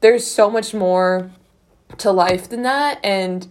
there's 0.00 0.24
so 0.26 0.48
much 0.48 0.72
more 0.72 1.32
to 1.98 2.12
life 2.12 2.48
than 2.48 2.62
that. 2.62 3.00
And 3.02 3.48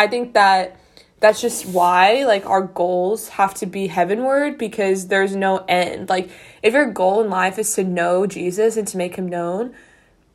i 0.00 0.06
think 0.06 0.34
that 0.34 0.80
that's 1.20 1.40
just 1.42 1.66
why 1.66 2.24
like 2.24 2.46
our 2.46 2.62
goals 2.62 3.28
have 3.28 3.52
to 3.54 3.66
be 3.66 3.86
heavenward 3.86 4.56
because 4.56 5.08
there's 5.08 5.36
no 5.36 5.58
end. 5.68 6.08
Like 6.08 6.30
if 6.62 6.72
your 6.72 6.90
goal 6.90 7.22
in 7.22 7.30
life 7.30 7.58
is 7.58 7.72
to 7.74 7.84
know 7.84 8.26
jesus 8.26 8.76
and 8.76 8.88
to 8.88 8.96
make 8.96 9.16
him 9.16 9.28
known 9.28 9.74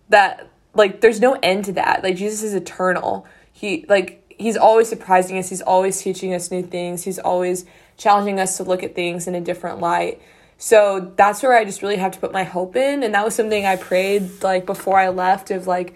that 0.10 0.48
like 0.76 1.02
there's 1.02 1.20
no 1.20 1.38
end 1.42 1.66
to 1.66 1.74
that. 1.74 2.04
Like 2.04 2.16
jesus 2.16 2.44
is 2.44 2.54
eternal. 2.54 3.26
He 3.52 3.86
like 3.90 4.22
he's 4.38 4.56
always 4.56 4.88
surprising 4.88 5.40
us. 5.40 5.50
He's 5.50 5.62
always 5.62 6.00
teaching 6.00 6.34
us 6.34 6.52
new 6.52 6.62
things. 6.62 7.04
He's 7.04 7.20
always 7.20 7.66
challenging 7.98 8.40
us 8.40 8.58
to 8.58 8.64
look 8.64 8.84
at 8.84 8.94
things 8.94 9.28
in 9.28 9.34
a 9.34 9.42
different 9.42 9.80
light. 9.80 10.22
So 10.58 11.12
that's 11.16 11.42
where 11.42 11.58
I 11.58 11.66
just 11.66 11.82
really 11.82 11.98
have 11.98 12.12
to 12.12 12.20
put 12.20 12.32
my 12.32 12.44
hope 12.44 12.76
in. 12.76 13.02
And 13.02 13.14
that 13.16 13.26
was 13.26 13.34
something 13.34 13.66
I 13.66 13.76
prayed 13.76 14.44
like 14.44 14.66
before 14.66 15.00
I 15.00 15.10
left 15.10 15.52
of 15.52 15.68
like, 15.68 15.96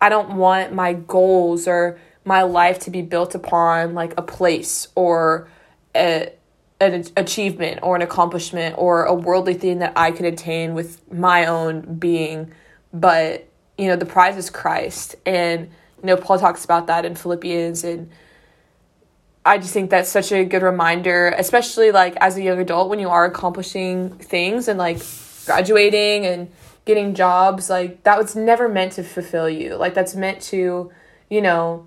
I 0.00 0.08
don't 0.08 0.36
want 0.36 0.74
my 0.74 0.92
goals 0.92 1.66
or 1.68 1.98
my 2.28 2.42
life 2.42 2.78
to 2.80 2.90
be 2.90 3.02
built 3.02 3.34
upon 3.34 3.94
like 3.94 4.12
a 4.18 4.22
place 4.22 4.88
or 4.94 5.48
a, 5.96 6.30
an 6.78 7.04
achievement 7.16 7.80
or 7.82 7.96
an 7.96 8.02
accomplishment 8.02 8.76
or 8.78 9.04
a 9.04 9.14
worldly 9.14 9.54
thing 9.54 9.78
that 9.78 9.94
I 9.96 10.12
could 10.12 10.26
attain 10.26 10.74
with 10.74 11.10
my 11.10 11.46
own 11.46 11.96
being. 11.96 12.52
But, 12.92 13.48
you 13.78 13.88
know, 13.88 13.96
the 13.96 14.06
prize 14.06 14.36
is 14.36 14.50
Christ. 14.50 15.16
And, 15.24 15.70
you 16.02 16.06
know, 16.06 16.16
Paul 16.16 16.38
talks 16.38 16.64
about 16.64 16.86
that 16.86 17.04
in 17.04 17.16
Philippians 17.16 17.82
and 17.82 18.10
I 19.46 19.56
just 19.56 19.72
think 19.72 19.88
that's 19.88 20.10
such 20.10 20.30
a 20.30 20.44
good 20.44 20.62
reminder, 20.62 21.28
especially 21.38 21.90
like 21.90 22.14
as 22.16 22.36
a 22.36 22.42
young 22.42 22.58
adult 22.58 22.90
when 22.90 22.98
you 22.98 23.08
are 23.08 23.24
accomplishing 23.24 24.10
things 24.18 24.68
and 24.68 24.78
like 24.78 24.98
graduating 25.46 26.26
and 26.26 26.50
getting 26.84 27.14
jobs, 27.14 27.70
like 27.70 28.02
that 28.02 28.18
was 28.18 28.36
never 28.36 28.68
meant 28.68 28.92
to 28.92 29.02
fulfill 29.02 29.48
you. 29.48 29.76
Like 29.76 29.94
that's 29.94 30.14
meant 30.14 30.42
to, 30.42 30.92
you 31.30 31.40
know, 31.40 31.86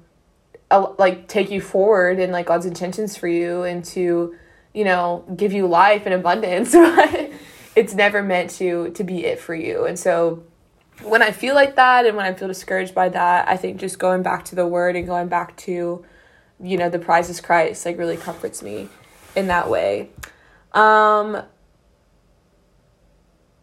like 0.78 1.28
take 1.28 1.52
you 1.52 1.62
forward 1.62 2.20
and 2.20 2.32
like 2.32 2.48
God's 2.48 2.66
intentions 2.66 3.16
for 3.16 3.28
you 3.28 3.64
and 3.64 3.84
to, 3.86 4.36
you 4.74 4.84
know, 4.84 5.26
give 5.36 5.54
you 5.54 5.68
life 5.68 6.04
and 6.06 6.14
abundance. 6.14 6.76
But 6.76 7.32
it's 7.76 7.94
never 7.94 8.22
meant 8.22 8.50
to 8.52 8.90
to 8.92 9.04
be 9.04 9.26
it 9.26 9.40
for 9.40 9.56
you. 9.56 9.86
And 9.86 9.98
so 9.98 10.44
when 11.04 11.22
I 11.22 11.32
feel 11.32 11.56
like 11.56 11.76
that 11.76 12.06
and 12.06 12.18
when 12.18 12.26
I 12.26 12.34
feel 12.34 12.48
discouraged 12.48 12.94
by 12.94 13.10
that, 13.10 13.48
I 13.48 13.58
think 13.58 13.80
just 13.80 13.98
going 13.98 14.24
back 14.24 14.46
to 14.46 14.56
the 14.56 14.68
word 14.68 14.96
and 14.96 15.06
going 15.06 15.28
back 15.28 15.56
to 15.58 16.06
you 16.64 16.78
know, 16.78 16.90
the 16.90 17.00
prize 17.00 17.30
is 17.30 17.42
Christ, 17.42 17.86
like 17.86 17.98
really 17.98 18.18
comforts 18.18 18.62
me 18.62 18.88
in 19.36 19.48
that 19.48 19.70
way. 19.70 20.10
Um 20.74 21.42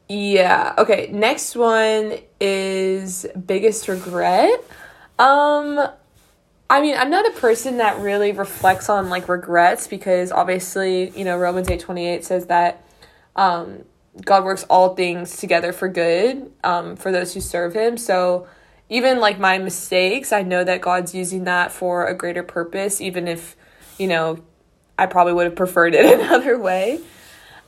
yeah, 0.09 0.75
okay, 0.79 1.11
next 1.13 1.55
one 1.55 2.15
is 2.41 3.27
biggest 3.47 3.89
regret. 3.89 4.65
Um 5.19 5.89
I 6.71 6.81
mean, 6.81 6.97
I'm 6.97 7.11
not 7.11 7.27
a 7.27 7.31
person 7.31 7.79
that 7.79 7.99
really 7.99 8.33
reflects 8.33 8.89
on 8.89 9.09
like 9.09 9.29
regrets 9.29 9.87
because 9.87 10.31
obviously, 10.31 11.11
you 11.11 11.25
know, 11.25 11.39
Romans 11.39 11.69
8:28 11.69 12.25
says 12.25 12.47
that 12.47 12.85
um 13.37 13.85
God 14.25 14.45
works 14.45 14.65
all 14.65 14.95
things 14.95 15.37
together 15.37 15.73
for 15.73 15.89
good 15.89 16.53
um 16.65 16.97
for 16.97 17.11
those 17.11 17.33
who 17.35 17.41
serve 17.41 17.75
him. 17.75 17.97
So 17.97 18.47
even 18.91 19.21
like 19.21 19.39
my 19.39 19.59
mistakes, 19.59 20.33
I 20.33 20.43
know 20.43 20.65
that 20.65 20.81
God's 20.81 21.15
using 21.15 21.45
that 21.45 21.73
for 21.73 22.07
a 22.07 22.15
greater 22.15 22.43
purpose, 22.43 23.01
even 23.01 23.29
if, 23.29 23.55
you 23.99 24.07
know, 24.07 24.39
I 24.99 25.07
probably 25.07 25.35
would 25.35 25.45
have 25.45 25.57
preferred 25.57 25.95
it 25.95 26.21
another 26.21 26.59
way. 26.59 27.01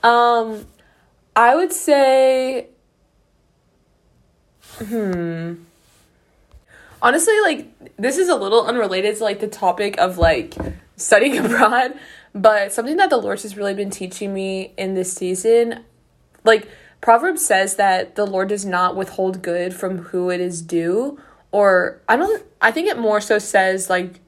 Um, 0.02 0.66
I 1.36 1.54
would 1.54 1.72
say, 1.72 2.68
hmm. 4.78 5.54
Honestly, 7.02 7.34
like, 7.42 7.96
this 7.96 8.18
is 8.18 8.28
a 8.28 8.36
little 8.36 8.66
unrelated 8.66 9.16
to 9.16 9.24
like 9.24 9.40
the 9.40 9.48
topic 9.48 9.98
of 9.98 10.18
like 10.18 10.54
studying 10.96 11.38
abroad, 11.44 11.98
but 12.34 12.72
something 12.72 12.96
that 12.96 13.10
the 13.10 13.16
Lord 13.16 13.40
has 13.42 13.56
really 13.56 13.74
been 13.74 13.90
teaching 13.90 14.32
me 14.32 14.72
in 14.76 14.94
this 14.94 15.12
season, 15.12 15.84
like, 16.44 16.68
Proverbs 17.00 17.44
says 17.44 17.76
that 17.76 18.14
the 18.14 18.26
Lord 18.26 18.48
does 18.48 18.66
not 18.66 18.94
withhold 18.94 19.40
good 19.40 19.72
from 19.72 19.98
who 19.98 20.30
it 20.30 20.40
is 20.40 20.60
due, 20.60 21.18
or 21.50 22.00
I 22.08 22.16
don't, 22.16 22.44
I 22.60 22.70
think 22.72 22.88
it 22.88 22.98
more 22.98 23.20
so 23.20 23.38
says, 23.38 23.88
like, 23.88 24.20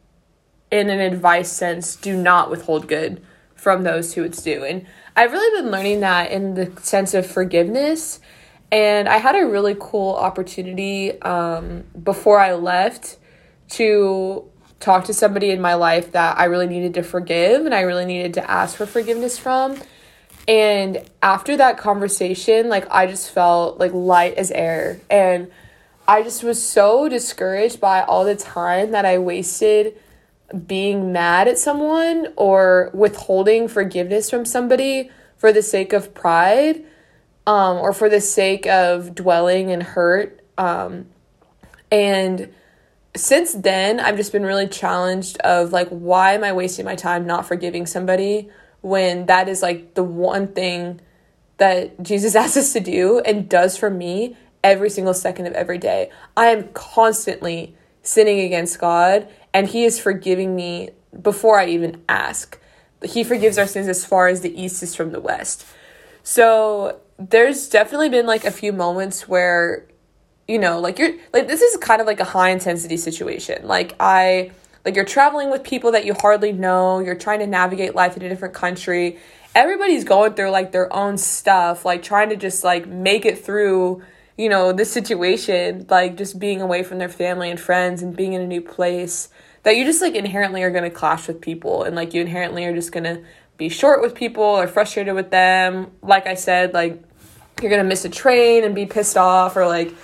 in 0.71 0.89
an 0.89 1.01
advice 1.01 1.53
sense, 1.53 1.97
do 1.97 2.17
not 2.17 2.51
withhold 2.51 2.89
good 2.89 3.23
from 3.55 3.83
those 3.83 4.15
who 4.15 4.25
it's 4.25 4.43
due. 4.43 4.65
And 4.65 4.87
I've 5.15 5.33
really 5.33 5.63
been 5.63 5.71
learning 5.71 6.01
that 6.01 6.31
in 6.31 6.55
the 6.55 6.73
sense 6.81 7.13
of 7.13 7.27
forgiveness. 7.27 8.21
And 8.73 9.07
I 9.07 9.19
had 9.19 9.37
a 9.37 9.45
really 9.45 9.77
cool 9.79 10.15
opportunity 10.15 11.21
um, 11.21 11.85
before 12.03 12.41
I 12.41 12.55
left 12.55 13.19
to 13.73 14.51
talk 14.81 15.05
to 15.05 15.15
somebody 15.15 15.51
in 15.51 15.61
my 15.61 15.75
life 15.75 16.13
that 16.13 16.39
I 16.39 16.45
really 16.45 16.67
needed 16.67 16.95
to 16.95 17.03
forgive 17.03 17.67
and 17.67 17.75
I 17.75 17.83
really 17.83 18.07
needed 18.07 18.33
to 18.35 18.51
ask 18.51 18.77
for 18.77 18.87
forgiveness 18.87 19.39
from. 19.39 19.79
And 20.49 21.05
after 21.23 21.55
that 21.59 21.77
conversation, 21.77 22.71
like 22.71 22.91
I 22.91 23.07
just 23.07 23.31
felt 23.31 23.79
like 23.79 23.93
light 23.93 24.35
as 24.35 24.51
air. 24.51 25.03
And 25.11 25.51
I 26.09 26.23
just 26.23 26.43
was 26.43 26.67
so 26.67 27.11
discouraged 27.11 27.79
by 27.79 28.01
all 28.01 28.25
the 28.25 28.37
time 28.37 28.93
that 28.93 29.05
I 29.05 29.19
wasted 29.19 29.99
being 30.67 31.13
mad 31.13 31.47
at 31.47 31.59
someone 31.59 32.33
or 32.37 32.91
withholding 32.95 33.69
forgiveness 33.69 34.31
from 34.31 34.47
somebody 34.47 35.11
for 35.37 35.53
the 35.53 35.63
sake 35.63 35.93
of 35.93 36.15
pride 36.15 36.87
um, 37.47 37.79
or 37.79 37.93
for 37.93 38.09
the 38.09 38.21
sake 38.21 38.67
of 38.67 39.15
dwelling 39.15 39.71
in 39.71 39.81
hurt. 39.81 40.41
Um, 40.59 41.07
and 41.91 42.53
since 43.15 43.53
then, 43.53 44.01
I've 44.01 44.17
just 44.17 44.33
been 44.33 44.45
really 44.45 44.69
challenged 44.69 45.39
of 45.39 45.73
like, 45.73 45.89
why 45.89 46.33
am 46.33 46.45
I 46.45 46.53
wasting 46.53 46.85
my 46.85 46.95
time 46.95 47.27
not 47.27 47.47
forgiving 47.47 47.87
somebody? 47.87 48.51
when 48.83 49.27
that 49.27 49.49
is 49.49 49.63
like 49.63 49.95
the 49.95 50.03
one 50.03 50.49
thing 50.49 51.01
that 51.57 52.03
Jesus 52.03 52.35
asks 52.37 52.57
us 52.57 52.73
to 52.75 52.81
do 52.81 53.21
and 53.21 53.49
does 53.49 53.77
for 53.79 53.89
me 53.89 54.37
every 54.63 54.91
single 54.91 55.15
second 55.15 55.47
of 55.47 55.55
every 55.55 55.79
day. 55.79 56.11
I 56.37 56.47
am 56.49 56.69
constantly 56.73 57.75
sinning 58.03 58.41
against 58.41 58.79
God 58.79 59.29
and 59.55 59.69
He 59.69 59.85
is 59.85 59.99
forgiving 59.99 60.55
me 60.55 60.91
before 61.21 61.59
I 61.59 61.67
even 61.67 62.03
ask. 62.09 62.59
He 63.05 63.25
forgives 63.25 63.59
our 63.59 63.67
sins 63.67 63.89
as 63.89 64.05
far 64.05 64.29
as 64.29 64.43
the 64.43 64.61
east 64.61 64.83
is 64.83 64.95
from 64.95 65.13
the 65.13 65.21
west. 65.21 65.67
So 66.23 67.01
there's 67.31 67.69
definitely 67.69 68.09
been 68.09 68.27
like 68.27 68.45
a 68.45 68.51
few 68.51 68.73
moments 68.73 69.29
where, 69.29 69.87
you 70.49 70.59
know, 70.59 70.81
like 70.81 70.99
you're 70.99 71.13
like 71.33 71.47
this 71.47 71.61
is 71.61 71.77
kind 71.79 72.01
of 72.01 72.07
like 72.07 72.21
a 72.21 72.25
high 72.25 72.51
intensity 72.51 72.97
situation. 72.97 73.67
Like 73.67 73.95
I 74.01 74.53
like 74.85 74.97
you're 74.97 75.05
traveling 75.05 75.51
with 75.51 75.63
people 75.63 75.93
that 75.93 76.05
you 76.05 76.15
hardly 76.15 76.53
know, 76.53 76.99
you're 76.99 77.15
trying 77.15 77.41
to 77.41 77.47
navigate 77.47 77.95
life 77.95 78.17
in 78.17 78.23
a 78.23 78.29
different 78.29 78.55
country. 78.55 79.19
Everybody's 79.55 80.05
going 80.05 80.35
through 80.35 80.51
like 80.51 80.73
their 80.73 80.93
own 80.93 81.19
stuff, 81.19 81.85
like 81.85 82.03
trying 82.03 82.31
to 82.31 82.37
just 82.37 82.65
like 82.65 82.87
make 82.87 83.25
it 83.25 83.45
through, 83.45 84.03
you 84.37 84.49
know, 84.49 84.73
this 84.73 84.91
situation, 84.91 85.87
like 85.91 86.17
just 86.17 86.39
being 86.39 86.61
away 86.61 86.83
from 86.83 86.99
their 86.99 87.09
family 87.09 87.51
and 87.51 87.61
friends 87.61 88.03
and 88.03 88.17
being 88.17 88.33
in 88.33 88.41
a 88.41 88.47
new 88.47 88.63
place 88.63 89.29
that 89.63 89.77
you 89.77 89.85
just 89.85 90.03
like 90.03 90.15
inherently 90.15 90.63
are 90.63 90.71
going 90.71 90.83
to 90.83 90.91
clash 90.91 91.29
with 91.29 91.41
people 91.41 91.85
and 91.85 91.95
like 91.95 92.15
you 92.15 92.21
inherently 92.21 92.65
are 92.65 92.75
just 92.75 92.91
going 92.93 93.05
to 93.05 93.23
be 93.57 93.69
short 93.69 94.01
with 94.01 94.15
people 94.15 94.43
or 94.43 94.67
frustrated 94.67 95.15
with 95.15 95.31
them. 95.31 95.93
Like 96.03 96.27
I 96.27 96.35
said, 96.35 96.75
like 96.75 97.03
you're 97.61 97.71
going 97.71 97.83
to 97.83 97.89
miss 97.89 98.05
a 98.05 98.09
train 98.09 98.65
and 98.65 98.75
be 98.75 98.87
pissed 98.87 99.17
off 99.17 99.57
or 99.57 99.67
like 99.67 99.95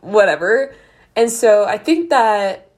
whatever. 0.00 0.74
And 1.16 1.30
so 1.30 1.64
I 1.64 1.78
think 1.78 2.10
that 2.10 2.70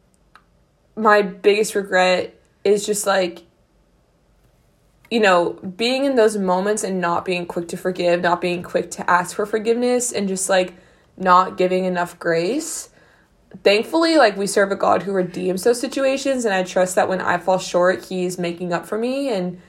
my 0.97 1.23
biggest 1.23 1.75
regret 1.75 2.39
is 2.65 2.87
just 2.87 3.07
like 3.07 3.43
you 5.15 5.21
know, 5.21 5.53
being 5.53 6.05
in 6.05 6.17
those 6.17 6.37
moments 6.37 6.83
and 6.83 7.01
not 7.01 7.25
being 7.25 7.47
quick 7.47 7.69
to 7.69 7.77
forgive, 7.77 8.21
not 8.21 8.41
being 8.41 8.65
quick 8.65 8.91
to 8.91 9.09
ask 9.09 9.37
for 9.37 9.47
forgiveness, 9.47 10.11
and 10.11 10.27
just 10.27 10.49
like 10.49 10.75
not 11.17 11.57
giving 11.57 11.85
enough 11.85 12.19
grace. 12.19 12.89
Thankfully, 13.63 14.17
like 14.17 14.37
we 14.37 14.49
serve 14.49 14.73
a 14.73 14.77
God 14.77 15.05
who 15.05 15.13
redeems 15.13 15.63
those 15.63 15.81
situations, 15.81 16.45
and 16.45 16.53
I 16.53 16.65
trust 16.65 16.97
that 16.97 17.09
when 17.09 17.21
I 17.21 17.39
fall 17.39 17.59
short, 17.59 18.07
He's 18.07 18.39
making 18.39 18.73
up 18.73 18.87
for 18.87 18.99
me 18.99 19.29
and 19.29 19.61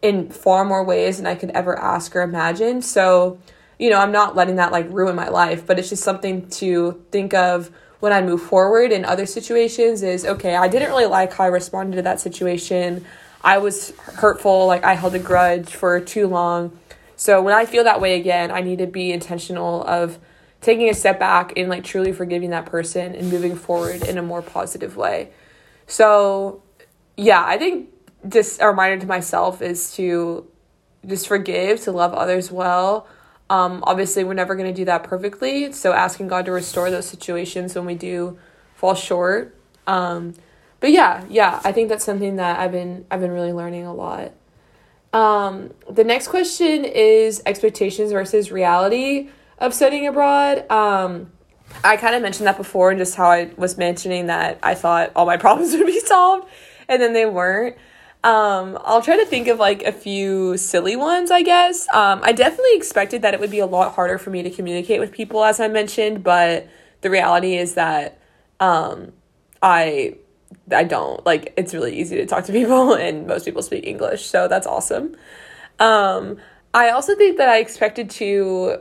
in 0.00 0.30
far 0.30 0.64
more 0.64 0.84
ways 0.84 1.18
than 1.18 1.26
I 1.26 1.34
could 1.34 1.50
ever 1.50 1.78
ask 1.78 2.16
or 2.16 2.22
imagine. 2.22 2.80
So, 2.80 3.38
you 3.78 3.90
know, 3.90 3.98
I'm 3.98 4.12
not 4.12 4.34
letting 4.34 4.56
that 4.56 4.72
like 4.72 4.88
ruin 4.90 5.14
my 5.14 5.28
life, 5.28 5.66
but 5.66 5.78
it's 5.78 5.88
just 5.88 6.02
something 6.02 6.48
to 6.50 7.04
think 7.10 7.34
of 7.34 7.70
when 8.00 8.12
I 8.12 8.20
move 8.20 8.42
forward 8.42 8.92
in 8.92 9.04
other 9.04 9.26
situations 9.26 10.02
is 10.02 10.24
okay, 10.24 10.56
I 10.56 10.68
didn't 10.68 10.88
really 10.88 11.06
like 11.06 11.32
how 11.32 11.44
I 11.44 11.48
responded 11.48 11.96
to 11.96 12.02
that 12.02 12.20
situation. 12.20 13.04
I 13.42 13.58
was 13.58 13.90
hurtful, 13.98 14.66
like 14.66 14.84
I 14.84 14.94
held 14.94 15.14
a 15.14 15.18
grudge 15.18 15.74
for 15.74 16.00
too 16.00 16.26
long. 16.26 16.78
So 17.16 17.42
when 17.42 17.54
I 17.54 17.66
feel 17.66 17.84
that 17.84 18.00
way 18.00 18.18
again, 18.18 18.50
I 18.50 18.60
need 18.60 18.78
to 18.78 18.86
be 18.86 19.12
intentional 19.12 19.84
of 19.84 20.18
taking 20.60 20.88
a 20.88 20.94
step 20.94 21.18
back 21.18 21.52
and 21.56 21.68
like 21.68 21.84
truly 21.84 22.12
forgiving 22.12 22.50
that 22.50 22.66
person 22.66 23.14
and 23.14 23.30
moving 23.30 23.56
forward 23.56 24.02
in 24.02 24.18
a 24.18 24.22
more 24.22 24.42
positive 24.42 24.96
way. 24.96 25.30
So, 25.86 26.62
yeah, 27.16 27.42
I 27.44 27.58
think 27.58 27.90
just 28.28 28.60
a 28.60 28.66
reminder 28.66 29.00
to 29.00 29.06
myself 29.06 29.62
is 29.62 29.94
to 29.94 30.46
just 31.06 31.28
forgive, 31.28 31.80
to 31.82 31.92
love 31.92 32.12
others 32.12 32.50
well. 32.50 33.08
Um, 33.50 33.82
obviously, 33.86 34.24
we're 34.24 34.34
never 34.34 34.54
going 34.54 34.68
to 34.68 34.76
do 34.76 34.84
that 34.84 35.04
perfectly. 35.04 35.72
So, 35.72 35.92
asking 35.92 36.28
God 36.28 36.44
to 36.46 36.52
restore 36.52 36.90
those 36.90 37.06
situations 37.06 37.74
when 37.74 37.86
we 37.86 37.94
do 37.94 38.38
fall 38.74 38.94
short. 38.94 39.56
Um, 39.86 40.34
but 40.80 40.92
yeah, 40.92 41.24
yeah, 41.28 41.60
I 41.64 41.72
think 41.72 41.88
that's 41.88 42.04
something 42.04 42.36
that 42.36 42.60
I've 42.60 42.72
been 42.72 43.06
I've 43.10 43.20
been 43.20 43.32
really 43.32 43.52
learning 43.52 43.86
a 43.86 43.94
lot. 43.94 44.32
Um, 45.12 45.72
the 45.90 46.04
next 46.04 46.28
question 46.28 46.84
is 46.84 47.42
expectations 47.46 48.12
versus 48.12 48.52
reality 48.52 49.30
of 49.58 49.74
studying 49.74 50.06
abroad. 50.06 50.70
Um, 50.70 51.32
I 51.82 51.96
kind 51.96 52.14
of 52.14 52.22
mentioned 52.22 52.46
that 52.46 52.56
before, 52.56 52.90
and 52.90 52.98
just 52.98 53.14
how 53.14 53.30
I 53.30 53.50
was 53.56 53.76
mentioning 53.76 54.26
that 54.26 54.58
I 54.62 54.74
thought 54.74 55.12
all 55.16 55.26
my 55.26 55.36
problems 55.46 55.72
would 55.72 55.86
be 55.86 56.00
solved, 56.00 56.48
and 56.88 57.00
then 57.02 57.12
they 57.12 57.26
weren't. 57.26 57.76
Um, 58.24 58.78
I'll 58.84 59.00
try 59.00 59.16
to 59.16 59.24
think 59.26 59.46
of 59.48 59.58
like 59.58 59.82
a 59.84 59.92
few 59.92 60.56
silly 60.56 60.96
ones, 60.96 61.30
I 61.30 61.42
guess. 61.42 61.86
Um, 61.94 62.20
I 62.22 62.32
definitely 62.32 62.74
expected 62.74 63.22
that 63.22 63.32
it 63.32 63.40
would 63.40 63.50
be 63.50 63.60
a 63.60 63.66
lot 63.66 63.94
harder 63.94 64.18
for 64.18 64.30
me 64.30 64.42
to 64.42 64.50
communicate 64.50 64.98
with 64.98 65.12
people, 65.12 65.44
as 65.44 65.60
I 65.60 65.68
mentioned, 65.68 66.24
but 66.24 66.68
the 67.00 67.10
reality 67.10 67.56
is 67.56 67.74
that 67.74 68.20
um, 68.58 69.12
I 69.62 70.16
I 70.72 70.84
don't. 70.84 71.24
Like 71.24 71.52
it's 71.56 71.74
really 71.74 71.96
easy 71.96 72.16
to 72.16 72.26
talk 72.26 72.44
to 72.44 72.52
people 72.60 72.94
and 72.94 73.26
most 73.26 73.44
people 73.44 73.62
speak 73.62 73.86
English, 73.86 74.26
so 74.26 74.48
that's 74.48 74.66
awesome. 74.66 75.16
Um 75.78 76.38
I 76.74 76.90
also 76.90 77.14
think 77.16 77.38
that 77.38 77.48
I 77.48 77.58
expected 77.58 78.10
to 78.10 78.78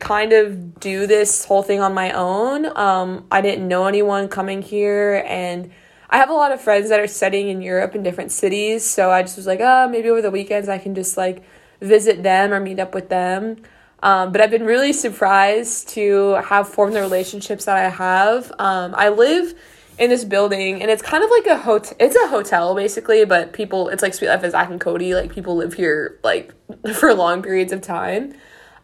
kind 0.00 0.32
of 0.32 0.80
do 0.80 1.06
this 1.06 1.44
whole 1.44 1.62
thing 1.62 1.80
on 1.80 1.94
my 1.94 2.12
own. 2.12 2.66
Um 2.76 3.26
I 3.30 3.40
didn't 3.40 3.68
know 3.68 3.86
anyone 3.86 4.28
coming 4.28 4.62
here 4.62 5.24
and 5.26 5.70
I 6.10 6.18
have 6.18 6.30
a 6.30 6.34
lot 6.34 6.52
of 6.52 6.60
friends 6.60 6.88
that 6.88 7.00
are 7.00 7.06
studying 7.06 7.48
in 7.48 7.60
Europe 7.60 7.94
in 7.94 8.02
different 8.02 8.32
cities, 8.32 8.84
so 8.84 9.10
I 9.10 9.22
just 9.22 9.36
was 9.36 9.46
like, 9.46 9.60
"Oh, 9.62 9.88
maybe 9.88 10.08
over 10.08 10.22
the 10.22 10.30
weekends 10.30 10.68
I 10.68 10.78
can 10.78 10.94
just 10.94 11.16
like 11.16 11.42
visit 11.80 12.22
them 12.22 12.52
or 12.52 12.60
meet 12.60 12.78
up 12.80 12.94
with 12.94 13.08
them." 13.08 13.56
Um, 14.02 14.32
but 14.32 14.40
I've 14.40 14.50
been 14.50 14.64
really 14.64 14.92
surprised 14.92 15.88
to 15.90 16.34
have 16.44 16.68
formed 16.68 16.94
the 16.94 17.00
relationships 17.00 17.64
that 17.64 17.76
I 17.76 17.88
have. 17.88 18.52
Um, 18.58 18.94
I 18.96 19.08
live 19.08 19.54
in 19.98 20.10
this 20.10 20.24
building 20.24 20.80
and 20.80 20.90
it's 20.90 21.02
kind 21.02 21.24
of 21.24 21.30
like 21.30 21.46
a 21.46 21.58
hotel 21.58 21.96
it's 21.98 22.14
a 22.14 22.28
hotel 22.28 22.74
basically 22.74 23.24
but 23.24 23.52
people 23.52 23.88
it's 23.88 24.02
like 24.02 24.14
Suite 24.14 24.30
Life 24.30 24.44
of 24.44 24.52
Zack 24.52 24.70
and 24.70 24.80
Cody 24.80 25.14
like 25.14 25.32
people 25.32 25.56
live 25.56 25.74
here 25.74 26.18
like 26.22 26.54
for 26.94 27.12
long 27.14 27.42
periods 27.42 27.72
of 27.72 27.80
time 27.80 28.32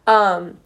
um 0.07 0.57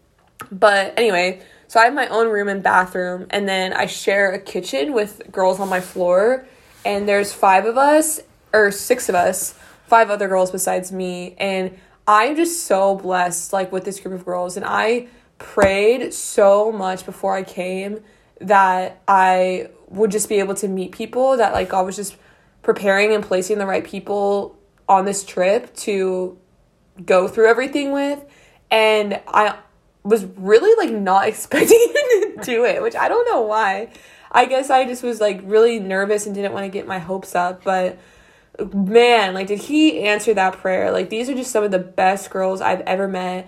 but 0.52 0.94
anyway 0.98 1.40
so 1.70 1.80
I 1.80 1.86
have 1.86 1.94
my 1.94 2.08
own 2.08 2.30
room 2.30 2.48
and 2.48 2.64
bathroom 2.64 3.28
and 3.30 3.48
then 3.48 3.74
I 3.74 3.86
share 3.86 4.32
a 4.32 4.40
kitchen 4.40 4.92
with 4.92 5.22
girls 5.32 5.60
on 5.60 5.70
my 5.70 5.80
floor 5.80 6.48
and 6.84 7.08
there's 7.08 7.32
five 7.32 7.66
of 7.66 7.78
us 7.78 8.20
or 8.52 8.72
six 8.72 9.08
of 9.08 9.14
us 9.14 9.54
five 9.86 10.10
other 10.10 10.28
girls 10.28 10.50
besides 10.50 10.92
me 10.92 11.36
and 11.38 11.78
I'm 12.08 12.36
just 12.36 12.66
so 12.66 12.96
blessed 12.96 13.54
like 13.54 13.72
with 13.72 13.86
this 13.86 14.00
group 14.00 14.16
of 14.16 14.26
girls 14.26 14.58
and 14.58 14.66
I 14.66 15.10
prayed 15.38 16.12
so 16.12 16.72
much 16.72 17.06
before 17.06 17.36
I 17.36 17.44
came 17.44 18.02
that 18.42 19.00
I 19.08 19.70
would 19.90 20.10
just 20.10 20.28
be 20.28 20.40
able 20.40 20.56
to 20.56 20.68
meet 20.68 20.92
people 20.92 21.38
that 21.38 21.54
like 21.54 21.70
God 21.70 21.86
was 21.86 21.96
just 21.96 22.18
preparing 22.64 23.14
and 23.14 23.24
placing 23.24 23.60
the 23.60 23.68
right 23.68 23.86
people 23.86 24.58
on 24.88 25.06
this 25.06 25.24
trip 25.24 25.76
to 25.76 26.36
go 27.06 27.28
through 27.28 27.48
everything 27.48 27.92
with 27.92 28.26
and 28.72 29.22
I 29.28 29.56
was 30.10 30.26
really 30.36 30.76
like 30.84 30.96
not 30.96 31.28
expecting 31.32 31.78
to 31.78 32.40
do 32.44 32.66
it, 32.66 32.82
which 32.82 32.96
I 32.96 33.08
don't 33.08 33.26
know 33.26 33.42
why. 33.42 33.90
I 34.32 34.46
guess 34.46 34.70
I 34.70 34.86
just 34.86 35.04
was 35.04 35.20
like 35.20 35.42
really 35.44 35.80
nervous 35.80 36.26
and 36.26 36.36
didn't 36.36 36.54
want 36.54 36.66
to 36.66 36.70
get 36.70 36.88
my 36.88 37.00
hopes 37.00 37.36
up, 37.36 37.64
but 37.64 37.98
man, 38.74 39.34
like 39.34 39.48
did 39.48 39.60
he 39.60 40.02
answer 40.02 40.34
that 40.34 40.58
prayer? 40.58 40.92
Like 40.92 41.10
these 41.10 41.30
are 41.30 41.36
just 41.36 41.52
some 41.52 41.64
of 41.64 41.72
the 41.72 41.80
best 41.80 42.30
girls 42.30 42.62
I've 42.62 42.82
ever 42.82 43.08
met. 43.08 43.48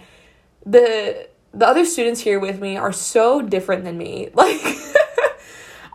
The 0.65 1.27
the 1.53 1.67
other 1.67 1.85
students 1.85 2.21
here 2.21 2.39
with 2.39 2.61
me 2.61 2.77
are 2.77 2.93
so 2.93 3.41
different 3.41 3.83
than 3.83 3.97
me. 3.97 4.29
Like 4.35 4.61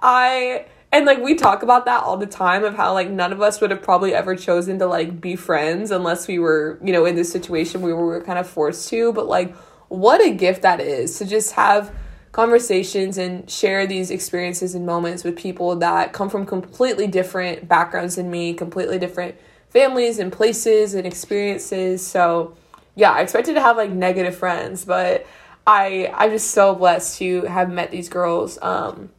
I 0.03 0.67
and 0.93 1.05
like 1.05 1.19
we 1.19 1.35
talk 1.35 1.63
about 1.63 1.85
that 1.87 2.03
all 2.03 2.17
the 2.17 2.27
time 2.27 2.65
of 2.65 2.75
how 2.75 2.93
like 2.93 3.11
none 3.11 3.33
of 3.33 3.41
us 3.41 3.61
would 3.61 3.71
have 3.71 3.83
probably 3.83 4.15
ever 4.15 4.37
chosen 4.37 4.79
to 4.79 4.87
like 4.87 5.21
be 5.21 5.35
friends 5.35 5.91
unless 5.91 6.29
we 6.29 6.39
were, 6.39 6.79
you 6.83 6.93
know, 6.93 7.05
in 7.05 7.17
this 7.17 7.33
situation 7.33 7.81
where 7.81 7.97
we 7.97 8.03
were 8.03 8.23
kind 8.23 8.39
of 8.39 8.47
forced 8.49 8.89
to, 8.91 9.13
but 9.13 9.27
like 9.27 9.55
what 9.89 10.25
a 10.25 10.31
gift 10.31 10.63
that 10.63 10.81
is 10.81 11.19
to 11.19 11.25
just 11.25 11.53
have 11.53 11.95
conversations 12.33 13.17
and 13.17 13.49
share 13.51 13.87
these 13.87 14.11
experiences 14.11 14.75
and 14.75 14.85
moments 14.85 15.25
with 15.25 15.37
people 15.37 15.77
that 15.77 16.13
come 16.13 16.29
from 16.29 16.45
completely 16.45 17.07
different 17.07 17.67
backgrounds 17.67 18.17
than 18.17 18.31
me, 18.31 18.53
completely 18.53 18.99
different 18.99 19.35
families 19.71 20.19
and 20.19 20.33
places 20.33 20.95
and 20.95 21.07
experiences. 21.07 22.07
So, 22.07 22.55
yeah, 22.95 23.13
I 23.13 23.23
expected 23.23 23.55
to 23.55 23.61
have 23.61 23.77
like 23.77 23.91
negative 23.91 24.37
friends, 24.37 24.85
but 24.85 25.27
I 25.67 26.13
I'm 26.15 26.31
just 26.31 26.51
so 26.51 26.75
blessed 26.75 27.19
to 27.19 27.43
have 27.43 27.71
met 27.71 27.91
these 27.91 28.09
girls 28.09 28.59
um 28.63 29.11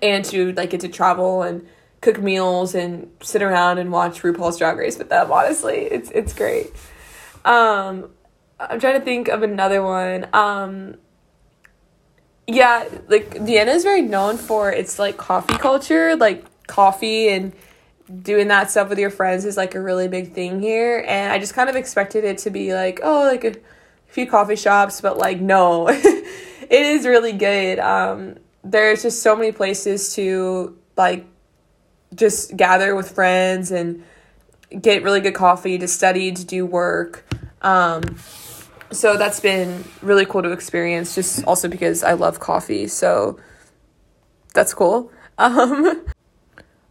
and 0.00 0.24
to 0.26 0.52
like 0.52 0.70
get 0.70 0.80
to 0.80 0.88
travel 0.88 1.42
and 1.42 1.66
cook 2.00 2.20
meals 2.20 2.74
and 2.74 3.10
sit 3.22 3.42
around 3.42 3.78
and 3.78 3.90
watch 3.92 4.22
RuPaul's 4.22 4.58
Drag 4.58 4.76
Race 4.76 4.98
with 4.98 5.08
them. 5.08 5.30
Honestly, 5.32 5.78
it's 5.78 6.10
it's 6.10 6.32
great. 6.32 6.72
Um, 7.44 8.10
I'm 8.60 8.80
trying 8.80 8.98
to 8.98 9.04
think 9.04 9.28
of 9.28 9.42
another 9.42 9.82
one. 9.82 10.26
Um, 10.32 10.96
yeah, 12.46 12.88
like 13.08 13.38
Vienna 13.38 13.72
is 13.72 13.82
very 13.82 14.02
known 14.02 14.36
for 14.36 14.70
its 14.70 14.98
like 14.98 15.16
coffee 15.16 15.54
culture, 15.54 16.16
like 16.16 16.44
coffee 16.66 17.28
and 17.28 17.52
doing 18.22 18.48
that 18.48 18.70
stuff 18.70 18.88
with 18.88 18.98
your 18.98 19.10
friends 19.10 19.44
is 19.44 19.56
like 19.56 19.74
a 19.74 19.80
really 19.80 20.08
big 20.08 20.32
thing 20.32 20.60
here. 20.60 21.04
And 21.06 21.32
I 21.32 21.38
just 21.38 21.54
kind 21.54 21.70
of 21.70 21.76
expected 21.76 22.24
it 22.24 22.38
to 22.38 22.50
be 22.50 22.74
like, 22.74 23.00
oh, 23.02 23.24
like 23.24 23.44
a 23.44 23.54
few 24.06 24.26
coffee 24.26 24.56
shops, 24.56 25.00
but 25.00 25.16
like 25.16 25.40
no, 25.40 25.88
it 25.88 26.26
is 26.70 27.06
really 27.06 27.32
good. 27.32 27.78
Um, 27.78 28.36
there's 28.64 29.02
just 29.02 29.22
so 29.22 29.34
many 29.34 29.52
places 29.52 30.14
to 30.14 30.78
like 30.96 31.26
just 32.14 32.56
gather 32.56 32.94
with 32.94 33.10
friends 33.10 33.70
and 33.70 34.04
get 34.80 35.02
really 35.02 35.20
good 35.20 35.34
coffee 35.34 35.78
to 35.78 35.88
study 35.88 36.32
to 36.32 36.44
do 36.44 36.64
work 36.66 37.24
um, 37.62 38.02
so 38.92 39.16
that's 39.16 39.40
been 39.40 39.84
really 40.02 40.24
cool 40.24 40.42
to 40.42 40.52
experience 40.52 41.14
just 41.14 41.44
also 41.44 41.68
because 41.68 42.02
i 42.02 42.12
love 42.12 42.40
coffee 42.40 42.86
so 42.86 43.38
that's 44.54 44.74
cool 44.74 45.10
um, 45.38 46.04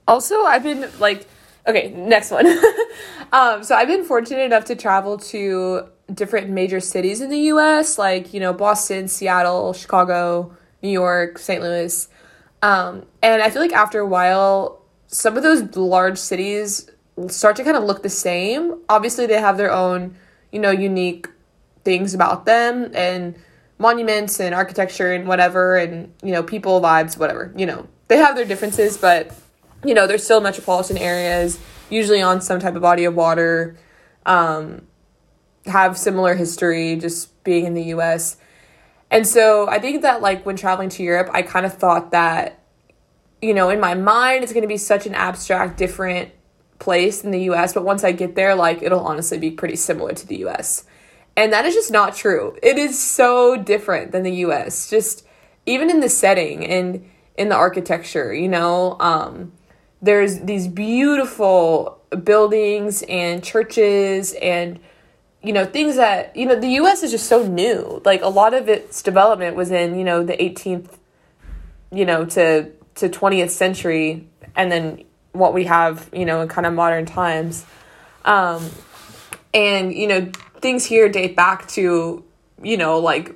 also 0.07 0.43
i've 0.45 0.63
been 0.63 0.89
like 0.99 1.27
okay 1.67 1.91
next 1.95 2.31
one 2.31 2.47
um, 3.31 3.63
so 3.63 3.75
i've 3.75 3.87
been 3.87 4.03
fortunate 4.03 4.41
enough 4.41 4.65
to 4.65 4.75
travel 4.75 5.17
to 5.17 5.87
different 6.13 6.49
major 6.49 6.79
cities 6.79 7.21
in 7.21 7.29
the 7.29 7.37
us 7.37 7.97
like 7.97 8.33
you 8.33 8.39
know 8.39 8.51
boston 8.51 9.07
seattle 9.07 9.73
chicago 9.73 10.51
New 10.81 10.89
York, 10.89 11.37
St. 11.37 11.61
Louis. 11.61 12.07
Um, 12.61 13.05
and 13.21 13.41
I 13.41 13.49
feel 13.49 13.61
like 13.61 13.73
after 13.73 13.99
a 13.99 14.05
while, 14.05 14.81
some 15.07 15.37
of 15.37 15.43
those 15.43 15.75
large 15.75 16.17
cities 16.17 16.89
start 17.27 17.55
to 17.57 17.63
kind 17.63 17.77
of 17.77 17.83
look 17.83 18.03
the 18.03 18.09
same. 18.09 18.79
Obviously, 18.89 19.25
they 19.25 19.39
have 19.39 19.57
their 19.57 19.71
own, 19.71 20.15
you 20.51 20.59
know, 20.59 20.71
unique 20.71 21.27
things 21.83 22.13
about 22.13 22.45
them 22.45 22.91
and 22.93 23.35
monuments 23.77 24.39
and 24.39 24.53
architecture 24.53 25.11
and 25.11 25.27
whatever, 25.27 25.75
and, 25.75 26.13
you 26.23 26.31
know, 26.31 26.43
people, 26.43 26.81
vibes, 26.81 27.17
whatever. 27.17 27.51
You 27.55 27.65
know, 27.65 27.87
they 28.07 28.17
have 28.17 28.35
their 28.35 28.45
differences, 28.45 28.97
but, 28.97 29.35
you 29.83 29.93
know, 29.93 30.05
they're 30.05 30.17
still 30.17 30.41
metropolitan 30.41 30.97
areas, 30.97 31.59
usually 31.89 32.21
on 32.21 32.41
some 32.41 32.59
type 32.59 32.75
of 32.75 32.81
body 32.81 33.05
of 33.05 33.15
water, 33.15 33.77
um, 34.25 34.83
have 35.65 35.97
similar 35.97 36.35
history, 36.35 36.95
just 36.95 37.43
being 37.43 37.65
in 37.65 37.73
the 37.73 37.85
US. 37.95 38.37
And 39.09 39.25
so 39.27 39.67
I 39.67 39.79
think 39.79 40.03
that 40.03 40.21
like 40.21 40.45
when 40.45 40.55
traveling 40.55 40.89
to 40.89 41.03
Europe, 41.03 41.29
I 41.33 41.41
kind 41.41 41.65
of 41.65 41.73
thought 41.73 42.11
that 42.11 42.61
you 43.41 43.53
know, 43.53 43.69
in 43.69 43.79
my 43.79 43.95
mind, 43.95 44.43
it's 44.43 44.53
going 44.53 44.61
to 44.61 44.67
be 44.67 44.77
such 44.77 45.05
an 45.05 45.15
abstract, 45.15 45.77
different 45.77 46.31
place 46.79 47.23
in 47.23 47.31
the 47.31 47.41
US, 47.51 47.73
but 47.73 47.83
once 47.83 48.03
I 48.03 48.11
get 48.11 48.35
there, 48.35 48.55
like, 48.55 48.81
it'll 48.81 49.01
honestly 49.01 49.37
be 49.37 49.51
pretty 49.51 49.75
similar 49.75 50.13
to 50.13 50.27
the 50.27 50.45
US. 50.45 50.85
And 51.35 51.53
that 51.53 51.65
is 51.65 51.73
just 51.73 51.91
not 51.91 52.15
true. 52.15 52.57
It 52.61 52.77
is 52.77 53.01
so 53.01 53.55
different 53.55 54.11
than 54.11 54.23
the 54.23 54.33
US, 54.45 54.89
just 54.89 55.25
even 55.65 55.89
in 55.89 55.99
the 55.99 56.09
setting 56.09 56.65
and 56.65 57.09
in 57.37 57.49
the 57.49 57.55
architecture, 57.55 58.33
you 58.33 58.47
know. 58.47 58.97
Um, 58.99 59.53
there's 60.01 60.39
these 60.39 60.67
beautiful 60.67 61.99
buildings 62.23 63.03
and 63.03 63.43
churches 63.43 64.33
and 64.41 64.79
you 65.41 65.53
know 65.53 65.65
things 65.65 65.95
that 65.95 66.35
you 66.35 66.45
know 66.45 66.59
the 66.59 66.69
US 66.81 67.03
is 67.03 67.11
just 67.11 67.27
so 67.27 67.47
new. 67.47 68.01
Like 68.03 68.21
a 68.21 68.27
lot 68.27 68.53
of 68.53 68.67
its 68.67 69.01
development 69.01 69.55
was 69.55 69.71
in, 69.71 69.97
you 69.97 70.03
know, 70.03 70.23
the 70.23 70.33
18th 70.33 70.97
you 71.93 72.05
know 72.05 72.25
to 72.25 72.71
to 72.95 73.09
20th 73.09 73.49
century 73.49 74.27
and 74.55 74.71
then 74.71 75.03
what 75.31 75.53
we 75.53 75.63
have, 75.63 76.09
you 76.11 76.25
know, 76.25 76.41
in 76.41 76.47
kind 76.49 76.67
of 76.67 76.73
modern 76.73 77.05
times. 77.05 77.65
Um 78.25 78.69
and 79.53 79.93
you 79.93 80.07
know 80.07 80.31
things 80.61 80.85
here 80.85 81.09
date 81.09 81.35
back 81.35 81.67
to 81.69 82.23
you 82.61 82.77
know 82.77 82.99
like 82.99 83.35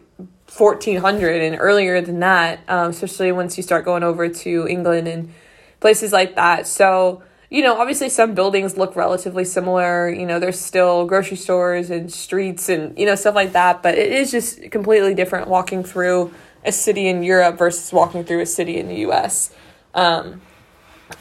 1400 0.58 1.42
and 1.42 1.58
earlier 1.60 2.02
than 2.02 2.20
that, 2.20 2.60
um, 2.68 2.92
especially 2.92 3.32
once 3.32 3.58
you 3.58 3.64
start 3.64 3.84
going 3.84 4.04
over 4.04 4.30
to 4.30 4.68
England 4.68 5.08
and 5.08 5.34
places 5.80 6.14
like 6.14 6.36
that. 6.36 6.66
So, 6.68 7.24
you 7.50 7.62
know, 7.62 7.80
obviously 7.80 8.10
some 8.10 8.34
buildings 8.36 8.78
look 8.78 8.96
relatively 8.96 9.44
similar. 9.44 10.10
You 10.10 10.26
know, 10.26 10.40
there's 10.40 10.60
still 10.60 11.06
grocery 11.06 11.38
stores 11.38 11.90
and 11.90 12.12
streets 12.12 12.70
and, 12.70 12.98
you 12.98 13.06
know, 13.06 13.16
stuff 13.16 13.36
like 13.36 13.52
that, 13.54 13.84
but 13.84 13.96
it 13.98 14.12
is 14.12 14.32
just 14.32 14.72
completely 14.72 15.14
different 15.14 15.48
walking 15.48 15.84
through 15.84 16.34
a 16.64 16.72
city 16.72 17.08
in 17.08 17.22
Europe 17.22 17.58
versus 17.58 17.92
walking 17.92 18.24
through 18.24 18.42
a 18.42 18.46
city 18.46 18.78
in 18.78 18.88
the 18.88 19.08
US. 19.08 19.54
Um, 19.94 20.42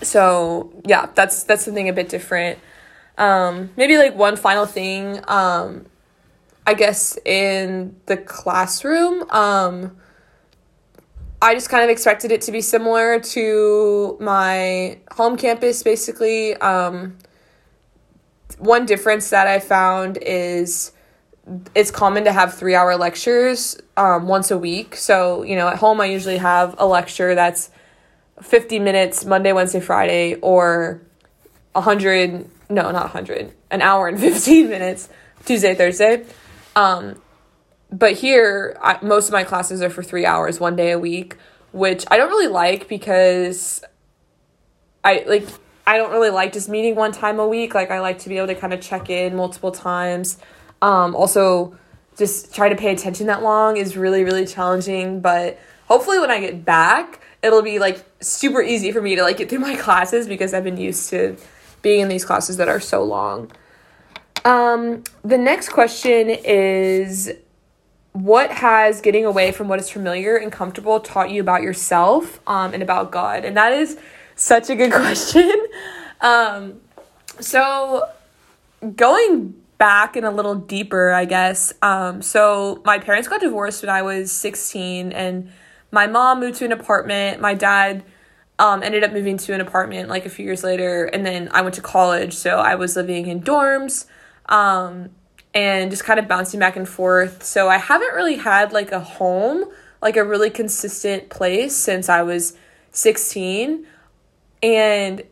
so 0.00 0.72
yeah, 0.86 1.08
that's 1.14 1.42
that's 1.44 1.64
something 1.64 1.88
a 1.88 1.92
bit 1.92 2.08
different. 2.08 2.58
Um, 3.18 3.70
maybe 3.76 3.96
like 3.98 4.14
one 4.14 4.36
final 4.36 4.66
thing. 4.66 5.20
Um, 5.28 5.86
I 6.66 6.74
guess 6.74 7.18
in 7.24 7.96
the 8.06 8.16
classroom, 8.16 9.28
um, 9.30 9.96
I 11.42 11.54
just 11.54 11.68
kind 11.68 11.84
of 11.84 11.90
expected 11.90 12.32
it 12.32 12.40
to 12.42 12.52
be 12.52 12.62
similar 12.62 13.20
to 13.20 14.16
my 14.18 14.98
home 15.12 15.36
campus, 15.36 15.82
basically. 15.82 16.54
Um, 16.56 17.18
one 18.58 18.86
difference 18.86 19.28
that 19.30 19.46
I 19.46 19.58
found 19.58 20.18
is 20.22 20.92
it's 21.74 21.90
common 21.90 22.24
to 22.24 22.32
have 22.32 22.54
three 22.54 22.74
hour 22.74 22.96
lectures 22.96 23.76
um, 23.98 24.26
once 24.26 24.50
a 24.50 24.56
week. 24.56 24.96
So, 24.96 25.42
you 25.42 25.56
know, 25.56 25.68
at 25.68 25.76
home, 25.76 26.00
I 26.00 26.06
usually 26.06 26.38
have 26.38 26.74
a 26.78 26.86
lecture 26.86 27.34
that's 27.34 27.70
50 28.40 28.78
minutes 28.78 29.26
Monday, 29.26 29.52
Wednesday, 29.52 29.80
Friday, 29.80 30.36
or 30.36 31.02
100, 31.72 32.48
no, 32.70 32.90
not 32.90 33.02
100, 33.02 33.52
an 33.70 33.82
hour 33.82 34.08
and 34.08 34.18
15 34.20 34.70
minutes 34.70 35.10
Tuesday, 35.44 35.74
Thursday. 35.74 36.24
Um, 36.76 37.20
but 37.90 38.14
here, 38.14 38.76
I, 38.82 38.98
most 39.02 39.28
of 39.28 39.32
my 39.32 39.44
classes 39.44 39.80
are 39.82 39.90
for 39.90 40.02
three 40.02 40.26
hours, 40.26 40.58
one 40.58 40.76
day 40.76 40.90
a 40.90 40.98
week, 40.98 41.36
which 41.72 42.04
I 42.10 42.16
don't 42.16 42.28
really 42.28 42.48
like 42.48 42.88
because 42.88 43.84
I 45.04 45.24
like 45.26 45.46
I 45.86 45.98
don't 45.98 46.10
really 46.10 46.30
like 46.30 46.52
just 46.52 46.68
meeting 46.68 46.94
one 46.94 47.12
time 47.12 47.38
a 47.38 47.46
week. 47.46 47.74
Like 47.74 47.90
I 47.90 48.00
like 48.00 48.18
to 48.20 48.28
be 48.28 48.38
able 48.38 48.48
to 48.48 48.54
kind 48.54 48.72
of 48.72 48.80
check 48.80 49.10
in 49.10 49.36
multiple 49.36 49.70
times. 49.70 50.38
Um, 50.82 51.14
also, 51.14 51.76
just 52.16 52.54
try 52.54 52.68
to 52.68 52.76
pay 52.76 52.92
attention 52.92 53.26
that 53.28 53.42
long 53.42 53.76
is 53.76 53.96
really 53.96 54.24
really 54.24 54.46
challenging. 54.46 55.20
But 55.20 55.58
hopefully, 55.86 56.18
when 56.18 56.30
I 56.30 56.40
get 56.40 56.64
back, 56.64 57.20
it'll 57.42 57.62
be 57.62 57.78
like 57.78 58.04
super 58.20 58.62
easy 58.62 58.90
for 58.90 59.02
me 59.02 59.14
to 59.16 59.22
like 59.22 59.36
get 59.36 59.50
through 59.50 59.60
my 59.60 59.76
classes 59.80 60.26
because 60.26 60.54
I've 60.54 60.64
been 60.64 60.78
used 60.78 61.10
to 61.10 61.36
being 61.82 62.00
in 62.00 62.08
these 62.08 62.24
classes 62.24 62.56
that 62.56 62.68
are 62.68 62.80
so 62.80 63.04
long. 63.04 63.52
Um, 64.44 65.04
the 65.24 65.38
next 65.38 65.70
question 65.70 66.28
is 66.28 67.32
what 68.12 68.50
has 68.52 69.00
getting 69.00 69.24
away 69.24 69.50
from 69.50 69.68
what 69.68 69.80
is 69.80 69.90
familiar 69.90 70.36
and 70.36 70.52
comfortable 70.52 71.00
taught 71.00 71.30
you 71.30 71.40
about 71.40 71.62
yourself 71.62 72.40
um, 72.46 72.74
and 72.74 72.82
about 72.82 73.10
God? 73.10 73.44
And 73.44 73.56
that 73.56 73.72
is 73.72 73.98
such 74.36 74.70
a 74.70 74.76
good 74.76 74.92
question. 74.92 75.52
um, 76.20 76.74
so, 77.40 78.08
going 78.94 79.54
back 79.78 80.14
and 80.14 80.24
a 80.24 80.30
little 80.30 80.54
deeper, 80.54 81.10
I 81.10 81.24
guess. 81.24 81.72
Um, 81.82 82.22
so, 82.22 82.82
my 82.84 82.98
parents 82.98 83.26
got 83.26 83.40
divorced 83.40 83.82
when 83.82 83.90
I 83.90 84.02
was 84.02 84.30
16, 84.30 85.10
and 85.10 85.50
my 85.90 86.06
mom 86.06 86.38
moved 86.38 86.58
to 86.58 86.66
an 86.66 86.72
apartment. 86.72 87.40
My 87.40 87.54
dad 87.54 88.04
um, 88.58 88.82
ended 88.82 89.02
up 89.02 89.12
moving 89.12 89.38
to 89.38 89.54
an 89.54 89.60
apartment 89.60 90.08
like 90.08 90.26
a 90.26 90.30
few 90.30 90.44
years 90.44 90.62
later, 90.62 91.06
and 91.06 91.26
then 91.26 91.48
I 91.50 91.62
went 91.62 91.74
to 91.76 91.82
college, 91.82 92.34
so 92.34 92.58
I 92.58 92.76
was 92.76 92.94
living 92.94 93.26
in 93.26 93.42
dorms 93.42 94.06
um, 94.46 95.10
and 95.54 95.90
just 95.90 96.04
kind 96.04 96.18
of 96.18 96.28
bouncing 96.28 96.60
back 96.60 96.76
and 96.76 96.88
forth. 96.88 97.42
So 97.42 97.68
I 97.68 97.78
haven't 97.78 98.14
really 98.14 98.36
had 98.36 98.72
like 98.72 98.92
a 98.92 99.00
home, 99.00 99.64
like 100.02 100.16
a 100.16 100.24
really 100.24 100.50
consistent 100.50 101.30
place 101.30 101.76
since 101.76 102.08
I 102.08 102.22
was 102.22 102.56
16. 102.90 103.86
And 104.62 105.22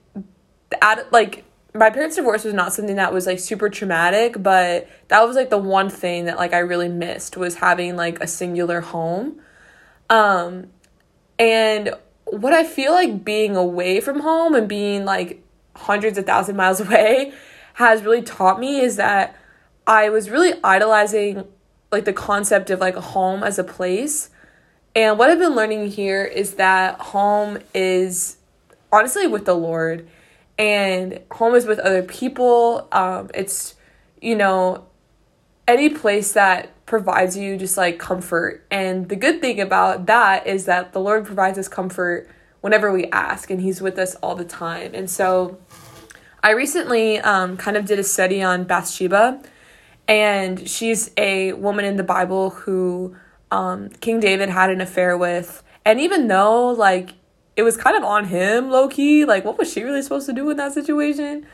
at 0.81 1.13
like 1.13 1.45
my 1.75 1.91
parents' 1.91 2.17
divorce 2.17 2.45
was 2.45 2.55
not 2.55 2.73
something 2.73 2.97
that 2.97 3.13
was 3.13 3.27
like 3.27 3.39
super 3.39 3.69
traumatic, 3.69 4.43
but 4.43 4.89
that 5.09 5.27
was 5.27 5.37
like 5.37 5.51
the 5.51 5.59
one 5.59 5.89
thing 5.89 6.27
that 6.27 6.37
like 6.37 6.53
I 6.53 6.59
really 6.59 6.89
missed 6.89 7.37
was 7.37 7.57
having 7.57 7.97
like 7.97 8.21
a 8.21 8.27
singular 8.27 8.81
home. 8.81 9.41
Um 10.09 10.69
and 11.39 11.95
what 12.27 12.53
I 12.53 12.65
feel 12.65 12.93
like 12.93 13.25
being 13.25 13.57
away 13.57 14.01
from 14.01 14.21
home 14.21 14.55
and 14.55 14.69
being 14.69 15.05
like 15.05 15.43
hundreds 15.75 16.19
of 16.19 16.27
thousand 16.27 16.57
miles 16.57 16.81
away 16.87 17.33
has 17.75 18.03
really 18.03 18.23
taught 18.23 18.61
me 18.61 18.81
is 18.81 18.97
that 18.97 19.37
I 19.87 20.11
was 20.11 20.31
really 20.31 20.59
idolizing 20.63 21.47
like 21.91 22.05
the 22.05 22.13
concept 22.13 22.71
of 22.71 22.81
like 22.81 22.97
a 22.97 23.01
home 23.01 23.43
as 23.43 23.59
a 23.59 23.65
place. 23.65 24.31
And 24.95 25.19
what 25.19 25.31
I've 25.31 25.39
been 25.39 25.55
learning 25.55 25.91
here 25.91 26.25
is 26.25 26.55
that 26.55 27.01
home 27.01 27.59
is 27.75 28.37
honestly 28.91 29.27
with 29.27 29.45
the 29.45 29.55
Lord 29.55 30.09
and 30.59 31.21
home 31.31 31.55
is 31.55 31.67
with 31.67 31.79
other 31.79 32.03
people. 32.03 32.89
Um, 32.93 33.31
it's, 33.35 33.75
you 34.21 34.37
know, 34.37 34.87
any 35.67 35.89
place 35.89 36.33
that 36.33 36.71
provides 36.87 37.37
you 37.37 37.57
just 37.57 37.77
like 37.77 37.99
comfort. 37.99 38.65
And 38.71 39.09
the 39.09 39.17
good 39.17 39.41
thing 39.41 39.61
about 39.61 40.07
that 40.07 40.47
is 40.47 40.67
that 40.67 40.93
the 40.93 41.01
Lord 41.01 41.25
provides 41.25 41.59
us 41.59 41.69
comfort 41.69 42.29
whenever 42.61 42.93
we 42.93 43.07
ask, 43.07 43.51
and 43.51 43.61
He's 43.61 43.81
with 43.81 43.99
us 43.99 44.15
all 44.17 44.35
the 44.35 44.45
time. 44.45 44.95
And 44.95 45.11
so, 45.11 45.59
I 46.45 46.51
recently 46.51 47.21
um, 47.21 47.57
kind 47.57 47.77
of 47.77 47.87
did 47.87 48.01
a 48.01 48.05
study 48.05 48.43
on 48.43 48.65
Bathsheba, 48.65 49.41
and 50.09 50.69
she's 50.69 51.11
a 51.17 51.53
woman 51.53 51.85
in 51.85 51.97
the 51.97 52.03
Bible 52.03 52.51
who 52.51 53.15
um, 53.53 53.91
King 54.01 54.19
David 54.19 54.49
had 54.49 54.71
an 54.71 54.81
affair 54.81 55.17
with. 55.17 55.63
And 55.85 56.01
even 56.01 56.27
though, 56.27 56.69
like, 56.69 57.11
it 57.55 57.63
was 57.63 57.77
kind 57.77 57.97
of 57.97 58.03
on 58.03 58.25
him, 58.25 58.71
low 58.71 58.89
key, 58.89 59.25
like, 59.25 59.45
what 59.45 59.57
was 59.57 59.73
she 59.73 59.83
really 59.83 60.03
supposed 60.03 60.27
to 60.27 60.33
do 60.33 60.51
in 60.51 60.57
that 60.57 60.73
situation? 60.73 61.47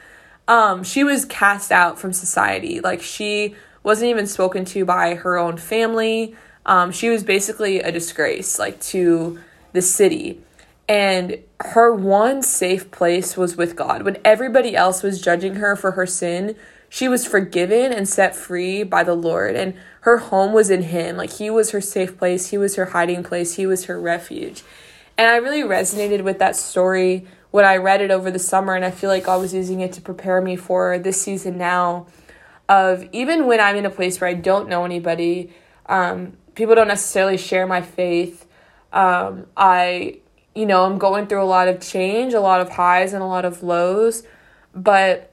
Um, 0.47 0.83
she 0.85 1.05
was 1.05 1.27
cast 1.27 1.71
out 1.71 1.99
from 1.99 2.15
society. 2.15 2.81
Like, 2.81 3.03
she 3.03 3.55
wasn't 3.83 4.09
even 4.09 4.27
spoken 4.27 4.65
to 4.67 4.87
by 4.87 5.17
her 5.17 5.37
own 5.37 5.59
family. 5.59 6.35
Um, 6.65 6.93
she 6.93 7.11
was 7.11 7.25
basically 7.25 7.81
a 7.81 7.93
disgrace, 7.93 8.59
like, 8.59 8.81
to 8.81 9.39
the 9.73 9.83
city. 9.83 10.41
And 10.89 11.39
her 11.61 11.95
one 11.95 12.43
safe 12.43 12.91
place 12.91 13.37
was 13.37 13.57
with 13.57 13.77
God. 13.77 14.03
When 14.03 14.17
everybody 14.25 14.75
else 14.75 15.03
was 15.03 15.21
judging 15.21 15.57
her 15.57 15.77
for 15.77 15.93
her 15.93 16.07
sin, 16.07 16.57
she 16.89 17.09
was 17.09 17.27
forgiven 17.27 17.93
and 17.93 18.09
set 18.09 18.35
free 18.35 18.83
by 18.83 19.05
the 19.05 19.15
Lord. 19.15 19.55
And 19.55 19.75
her 20.03 20.17
home 20.17 20.53
was 20.53 20.71
in 20.71 20.83
Him. 20.85 21.17
Like 21.17 21.35
He 21.35 21.51
was 21.51 21.73
her 21.73 21.81
safe 21.81 22.17
place, 22.17 22.49
He 22.49 22.59
was 22.59 22.77
her 22.77 22.87
hiding 22.87 23.23
place, 23.23 23.55
He 23.55 23.67
was 23.67 23.85
her 23.85 24.01
refuge. 24.01 24.63
And 25.19 25.29
I 25.29 25.37
really 25.37 25.63
resonated 25.63 26.23
with 26.23 26.39
that 26.39 26.57
story 26.57 27.27
when 27.51 27.65
I 27.65 27.77
read 27.77 28.01
it 28.01 28.11
over 28.11 28.31
the 28.31 28.39
summer. 28.39 28.75
And 28.75 28.85
I 28.85 28.91
feel 28.91 29.11
like 29.11 29.25
God 29.25 29.41
was 29.41 29.53
using 29.53 29.81
it 29.81 29.93
to 29.95 30.01
prepare 30.01 30.41
me 30.41 30.57
for 30.57 30.99
this 30.99 31.21
season 31.21 31.59
now. 31.59 32.07
Of 32.69 33.09
even 33.13 33.47
when 33.47 33.61
I'm 33.61 33.77
in 33.77 33.87
a 33.87 33.91
place 33.91 34.21
where 34.21 34.29
I 34.29 34.35
don't 34.35 34.69
know 34.69 34.85
anybody, 34.85 35.53
um, 35.87 36.37
people 36.55 36.75
don't 36.75 36.89
necessarily 36.89 37.39
share 37.39 37.67
my 37.67 37.81
faith. 37.81 38.47
Um, 38.93 39.47
I 39.57 40.21
you 40.59 40.67
know, 40.67 40.85
I'm 40.85 40.99
going 40.99 41.29
through 41.29 41.43
a 41.43 41.45
lot 41.45 41.69
of 41.69 41.81
change, 41.81 42.35
a 42.35 42.41
lot 42.41 42.61
of 42.61 42.69
highs 42.69 43.13
and 43.13 43.23
a 43.23 43.27
lot 43.27 43.45
of 43.45 43.63
lows, 43.63 44.25
but 44.75 45.33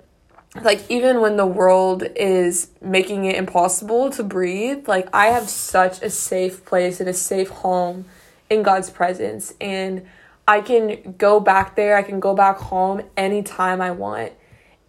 like 0.62 0.86
even 0.88 1.20
when 1.20 1.36
the 1.36 1.48
world 1.48 2.04
is 2.16 2.70
making 2.80 3.26
it 3.26 3.36
impossible 3.36 4.12
to 4.12 4.24
breathe, 4.24 4.88
like 4.88 5.10
I 5.14 5.28
have 5.28 5.50
such 5.50 6.04
a 6.04 6.12
safe 6.12 6.64
place 6.64 7.00
and 7.00 7.10
a 7.10 7.14
safe 7.14 7.50
home 7.50 8.06
in 8.52 8.62
God's 8.62 8.92
presence. 8.92 9.56
And 9.60 10.06
I 10.48 10.62
can 10.62 11.16
go 11.18 11.40
back 11.40 11.76
there, 11.76 11.98
I 11.98 12.04
can 12.04 12.20
go 12.20 12.36
back 12.36 12.58
home 12.58 13.02
anytime 13.18 13.82
I 13.82 13.90
want. 13.90 14.32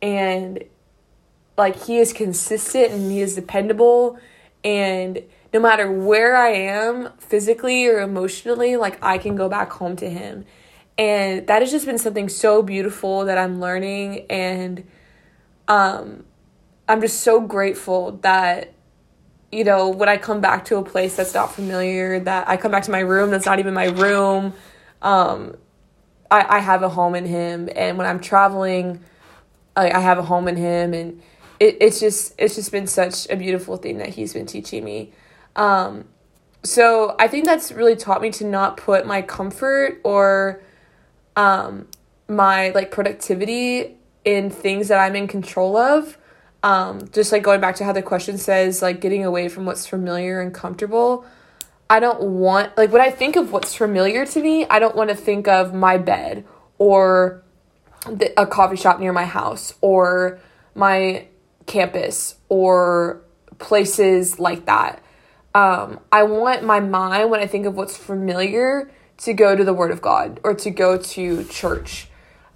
And 0.03 0.63
like 1.57 1.83
he 1.85 1.97
is 1.97 2.13
consistent 2.13 2.93
and 2.93 3.11
he 3.11 3.23
is 3.23 3.35
dependable. 3.35 4.19
And 4.63 5.23
no 5.53 5.61
matter 5.61 5.91
where 5.91 6.37
I 6.37 6.51
am 6.51 7.11
physically 7.19 7.87
or 7.87 8.01
emotionally, 8.01 8.77
like 8.77 8.99
I 9.03 9.19
can 9.19 9.37
go 9.37 9.49
back 9.49 9.71
home 9.73 9.97
to 9.97 10.09
him. 10.11 10.45
And 10.99 11.47
that 11.47 11.63
has 11.63 11.71
just 11.71 11.87
been 11.87 11.99
something 11.99 12.29
so 12.29 12.63
beautiful 12.63 13.27
that 13.27 13.39
I'm 13.39 13.61
learning 13.61 14.27
and 14.31 14.87
um 15.69 16.25
I'm 16.89 17.01
just 17.01 17.21
so 17.21 17.41
grateful 17.41 18.13
that 18.23 18.73
you 19.53 19.65
know, 19.65 19.89
when 19.89 20.09
I 20.09 20.17
come 20.17 20.41
back 20.41 20.67
to 20.67 20.77
a 20.77 20.83
place 20.83 21.17
that's 21.17 21.35
not 21.35 21.55
familiar, 21.55 22.21
that 22.21 22.49
I 22.49 22.57
come 22.57 22.73
back 22.73 22.83
to 22.85 22.91
my 22.91 23.01
room 23.01 23.31
that's 23.31 23.47
not 23.47 23.59
even 23.59 23.75
my 23.75 23.87
room, 23.87 24.53
um, 25.03 25.57
I, 26.31 26.57
I 26.57 26.59
have 26.59 26.83
a 26.83 26.89
home 26.89 27.15
in 27.15 27.25
him. 27.27 27.69
And 27.75 27.97
when 27.97 28.07
I'm 28.07 28.21
traveling, 28.21 29.01
I, 29.77 29.91
I 29.91 30.01
have 30.01 30.19
a 30.19 30.23
home 30.23 30.49
in 30.49 30.57
him. 30.57 30.93
And 30.93 31.23
it, 31.61 31.79
it's 31.81 32.01
just 32.01 32.35
it's 32.39 32.57
just 32.57 32.73
been 32.73 32.87
such 32.87 33.29
a 33.31 33.37
beautiful 33.37 33.77
thing 33.77 33.99
that 33.99 34.11
he's 34.11 34.33
been 34.33 34.47
teaching 34.47 34.85
me. 34.85 35.13
Um, 35.57 36.05
so 36.63 37.17
I 37.19 37.29
think 37.29 37.45
that's 37.45 37.73
really 37.73 37.97
taught 37.97 38.23
me 38.23 38.31
to 38.33 38.45
not 38.45 38.77
put 38.77 39.07
my 39.07 39.23
comfort 39.23 40.01
or 40.05 40.63
um, 41.35 41.89
my 42.29 42.71
like 42.71 42.91
productivity 42.91 43.97
in 44.25 44.51
things 44.51 44.89
that 44.89 44.99
I'm 44.99 45.17
in 45.17 45.27
control 45.27 45.77
of 45.77 46.17
um, 46.67 47.09
just 47.13 47.31
like 47.31 47.45
going 47.45 47.61
back 47.61 47.77
to 47.77 47.85
how 47.85 47.93
the 47.93 48.03
question 48.03 48.39
says, 48.39 48.83
like 48.83 49.01
getting 49.01 49.25
away 49.25 49.49
from 49.49 49.67
what's 49.67 49.87
familiar 49.87 50.41
and 50.41 50.53
comfortable. 50.53 51.25
I 51.89 52.01
don't 52.01 52.21
want, 52.21 52.77
like, 52.77 52.91
when 52.91 53.01
I 53.01 53.11
think 53.11 53.37
of 53.37 53.53
what's 53.53 53.73
familiar 53.73 54.27
to 54.27 54.43
me, 54.43 54.67
I 54.67 54.81
don't 54.81 54.97
want 54.97 55.11
to 55.11 55.15
think 55.15 55.47
of 55.47 55.73
my 55.73 55.97
bed 55.97 56.45
or 56.79 57.45
the, 58.09 58.33
a 58.37 58.47
coffee 58.47 58.75
shop 58.75 58.99
near 58.99 59.13
my 59.13 59.27
house 59.27 59.75
or 59.81 60.41
my 60.75 61.29
campus 61.67 62.35
or 62.49 63.23
places 63.59 64.41
like 64.41 64.67
that. 64.67 65.01
Um, 65.57 66.01
I 66.13 66.25
want 66.25 66.65
my 66.65 66.81
mind, 66.81 67.31
when 67.31 67.41
I 67.41 67.47
think 67.47 67.65
of 67.65 67.75
what's 67.77 67.97
familiar, 67.97 68.91
to 69.17 69.33
go 69.33 69.57
to 69.57 69.65
the 69.65 69.73
Word 69.73 69.91
of 69.91 70.03
God 70.03 70.39
or 70.45 70.53
to 70.53 70.71
go 70.71 70.99
to 70.99 71.45
church. 71.45 72.09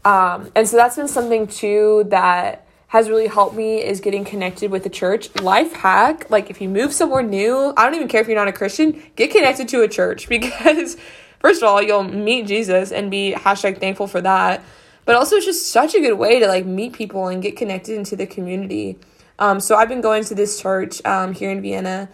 Um, 0.04 0.52
and 0.54 0.68
so 0.68 0.76
that's 0.76 0.96
been 0.96 1.08
something 1.08 1.46
too 1.46 2.04
that 2.08 2.66
has 2.88 3.08
really 3.08 3.26
helped 3.26 3.56
me 3.56 3.82
is 3.82 4.00
getting 4.00 4.26
connected 4.26 4.70
with 4.70 4.84
the 4.84 4.90
church. 4.90 5.34
Life 5.40 5.72
hack, 5.72 6.30
like 6.30 6.50
if 6.50 6.60
you 6.60 6.68
move 6.68 6.92
somewhere 6.92 7.22
new, 7.22 7.72
I 7.74 7.86
don't 7.86 7.94
even 7.94 8.06
care 8.06 8.20
if 8.20 8.26
you're 8.26 8.36
not 8.36 8.48
a 8.48 8.52
Christian, 8.52 9.02
get 9.16 9.30
connected 9.30 9.66
to 9.68 9.80
a 9.80 9.88
church 9.88 10.28
because 10.36 10.98
first 11.38 11.62
of 11.62 11.70
all, 11.70 11.80
you'll 11.80 12.04
meet 12.04 12.46
Jesus 12.46 12.92
and 12.92 13.10
be 13.10 13.32
hashtag 13.34 13.80
thankful 13.80 14.08
for 14.08 14.20
that. 14.20 14.62
But 15.06 15.16
also 15.16 15.36
it's 15.36 15.46
just 15.46 15.68
such 15.68 15.94
a 15.94 16.00
good 16.00 16.18
way 16.18 16.38
to 16.38 16.46
like 16.46 16.66
meet 16.66 16.92
people 16.92 17.28
and 17.28 17.42
get 17.42 17.56
connected 17.56 17.96
into 17.96 18.14
the 18.14 18.26
community. 18.26 18.98
Um, 19.38 19.58
so 19.58 19.76
I've 19.76 19.88
been 19.88 20.02
going 20.02 20.22
to 20.24 20.34
this 20.34 20.60
church 20.60 21.02
um, 21.06 21.32
here 21.32 21.50
in 21.50 21.62
Vienna 21.62 22.10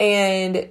and 0.00 0.68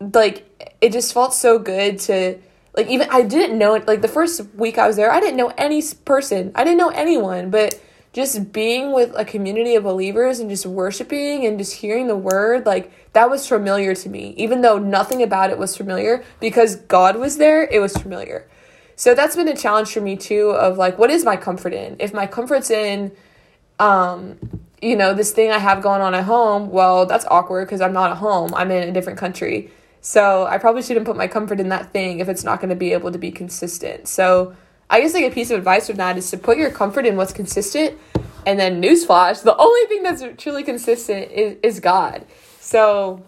like 0.00 0.46
it 0.80 0.92
just 0.92 1.12
felt 1.12 1.34
so 1.34 1.58
good 1.58 1.98
to 2.00 2.38
like 2.76 2.88
even 2.88 3.08
I 3.10 3.22
didn't 3.22 3.58
know 3.58 3.74
it 3.74 3.86
like 3.86 4.00
the 4.00 4.08
first 4.08 4.42
week 4.54 4.78
I 4.78 4.86
was 4.86 4.96
there 4.96 5.10
I 5.10 5.20
didn't 5.20 5.36
know 5.36 5.52
any 5.58 5.82
person 6.04 6.52
I 6.54 6.64
didn't 6.64 6.78
know 6.78 6.88
anyone 6.88 7.50
but 7.50 7.80
just 8.12 8.52
being 8.52 8.92
with 8.92 9.12
a 9.16 9.24
community 9.24 9.76
of 9.76 9.84
believers 9.84 10.40
and 10.40 10.50
just 10.50 10.66
worshiping 10.66 11.46
and 11.46 11.58
just 11.58 11.74
hearing 11.74 12.08
the 12.08 12.16
word, 12.16 12.66
like 12.66 12.90
that 13.12 13.30
was 13.30 13.46
familiar 13.46 13.94
to 13.94 14.08
me. 14.08 14.34
Even 14.36 14.62
though 14.62 14.78
nothing 14.78 15.22
about 15.22 15.50
it 15.50 15.58
was 15.58 15.76
familiar, 15.76 16.24
because 16.40 16.76
God 16.76 17.16
was 17.16 17.36
there, 17.36 17.62
it 17.64 17.78
was 17.78 17.96
familiar. 17.96 18.48
So 18.96 19.14
that's 19.14 19.36
been 19.36 19.48
a 19.48 19.56
challenge 19.56 19.92
for 19.92 20.00
me 20.00 20.16
too 20.16 20.50
of 20.50 20.76
like 20.76 20.98
what 20.98 21.10
is 21.10 21.24
my 21.24 21.36
comfort 21.36 21.72
in? 21.72 21.96
If 22.00 22.12
my 22.12 22.26
comfort's 22.26 22.70
in 22.70 23.12
um 23.78 24.38
you 24.82 24.96
know, 24.96 25.14
this 25.14 25.32
thing 25.32 25.50
I 25.50 25.58
have 25.58 25.82
going 25.82 26.00
on 26.00 26.14
at 26.14 26.24
home, 26.24 26.70
well, 26.70 27.06
that's 27.06 27.24
awkward 27.26 27.66
because 27.66 27.80
I'm 27.80 27.92
not 27.92 28.10
at 28.10 28.16
home. 28.16 28.54
I'm 28.54 28.70
in 28.70 28.88
a 28.88 28.92
different 28.92 29.18
country. 29.18 29.70
So 30.00 30.46
I 30.46 30.58
probably 30.58 30.82
shouldn't 30.82 31.06
put 31.06 31.16
my 31.16 31.26
comfort 31.26 31.60
in 31.60 31.68
that 31.68 31.92
thing 31.92 32.20
if 32.20 32.28
it's 32.28 32.44
not 32.44 32.60
going 32.60 32.70
to 32.70 32.76
be 32.76 32.92
able 32.92 33.12
to 33.12 33.18
be 33.18 33.30
consistent. 33.30 34.08
So 34.08 34.54
I 34.88 35.00
guess 35.00 35.12
like 35.12 35.24
a 35.24 35.30
piece 35.30 35.50
of 35.50 35.58
advice 35.58 35.86
from 35.88 35.96
that 35.96 36.16
is 36.16 36.30
to 36.30 36.38
put 36.38 36.56
your 36.56 36.70
comfort 36.70 37.04
in 37.04 37.16
what's 37.16 37.32
consistent. 37.32 37.98
And 38.46 38.58
then 38.58 38.80
newsflash, 38.80 39.42
the 39.42 39.56
only 39.56 39.86
thing 39.88 40.02
that's 40.02 40.24
truly 40.42 40.62
consistent 40.62 41.30
is, 41.30 41.56
is 41.62 41.80
God. 41.80 42.24
So 42.58 43.22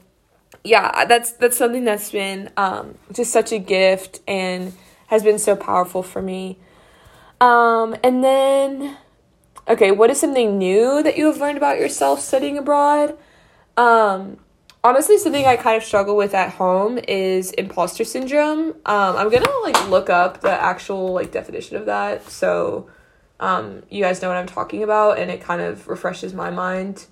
yeah, 0.65 1.05
that's 1.05 1.33
that's 1.33 1.57
something 1.57 1.85
that's 1.85 2.11
been 2.11 2.51
um, 2.57 2.97
just 3.13 3.33
such 3.33 3.53
a 3.53 3.59
gift 3.59 4.21
and 4.27 4.73
has 5.09 5.23
been 5.23 5.39
so 5.39 5.57
powerful 5.57 6.03
for 6.03 6.23
me. 6.23 6.59
Um, 7.41 7.97
and 8.05 8.23
then, 8.23 8.97
okay, 9.69 9.91
what 9.91 10.11
is 10.11 10.21
something 10.21 10.59
new 10.59 11.03
that 11.03 11.17
you 11.17 11.27
have 11.27 11.39
learned 11.39 11.57
about 11.57 11.79
yourself 11.79 12.21
studying 12.21 12.59
abroad? 12.59 13.17
Um, 13.77 14.39
honestly 14.85 15.17
something 15.17 15.47
i 15.47 15.57
kind 15.57 15.77
of 15.77 15.85
struggle 15.85 16.17
with 16.17 16.35
at 16.35 16.51
home 16.51 16.99
is 17.09 17.53
imposter 17.53 18.05
syndrome. 18.05 18.71
Um, 18.87 19.17
i'm 19.17 19.31
gonna 19.31 19.47
like 19.63 19.89
look 19.89 20.11
up 20.11 20.41
the 20.41 20.51
actual 20.51 21.13
like 21.13 21.31
definition 21.31 21.77
of 21.77 21.87
that. 21.87 22.29
So 22.29 22.89
um, 23.41 23.83
you 23.91 24.03
guys 24.03 24.23
know 24.23 24.29
what 24.29 24.37
i'm 24.37 24.47
talking 24.47 24.83
about 24.83 25.19
and 25.19 25.31
it 25.31 25.41
kind 25.41 25.61
of 25.61 25.89
refreshes 25.89 26.35
my 26.35 26.51
mind. 26.51 27.07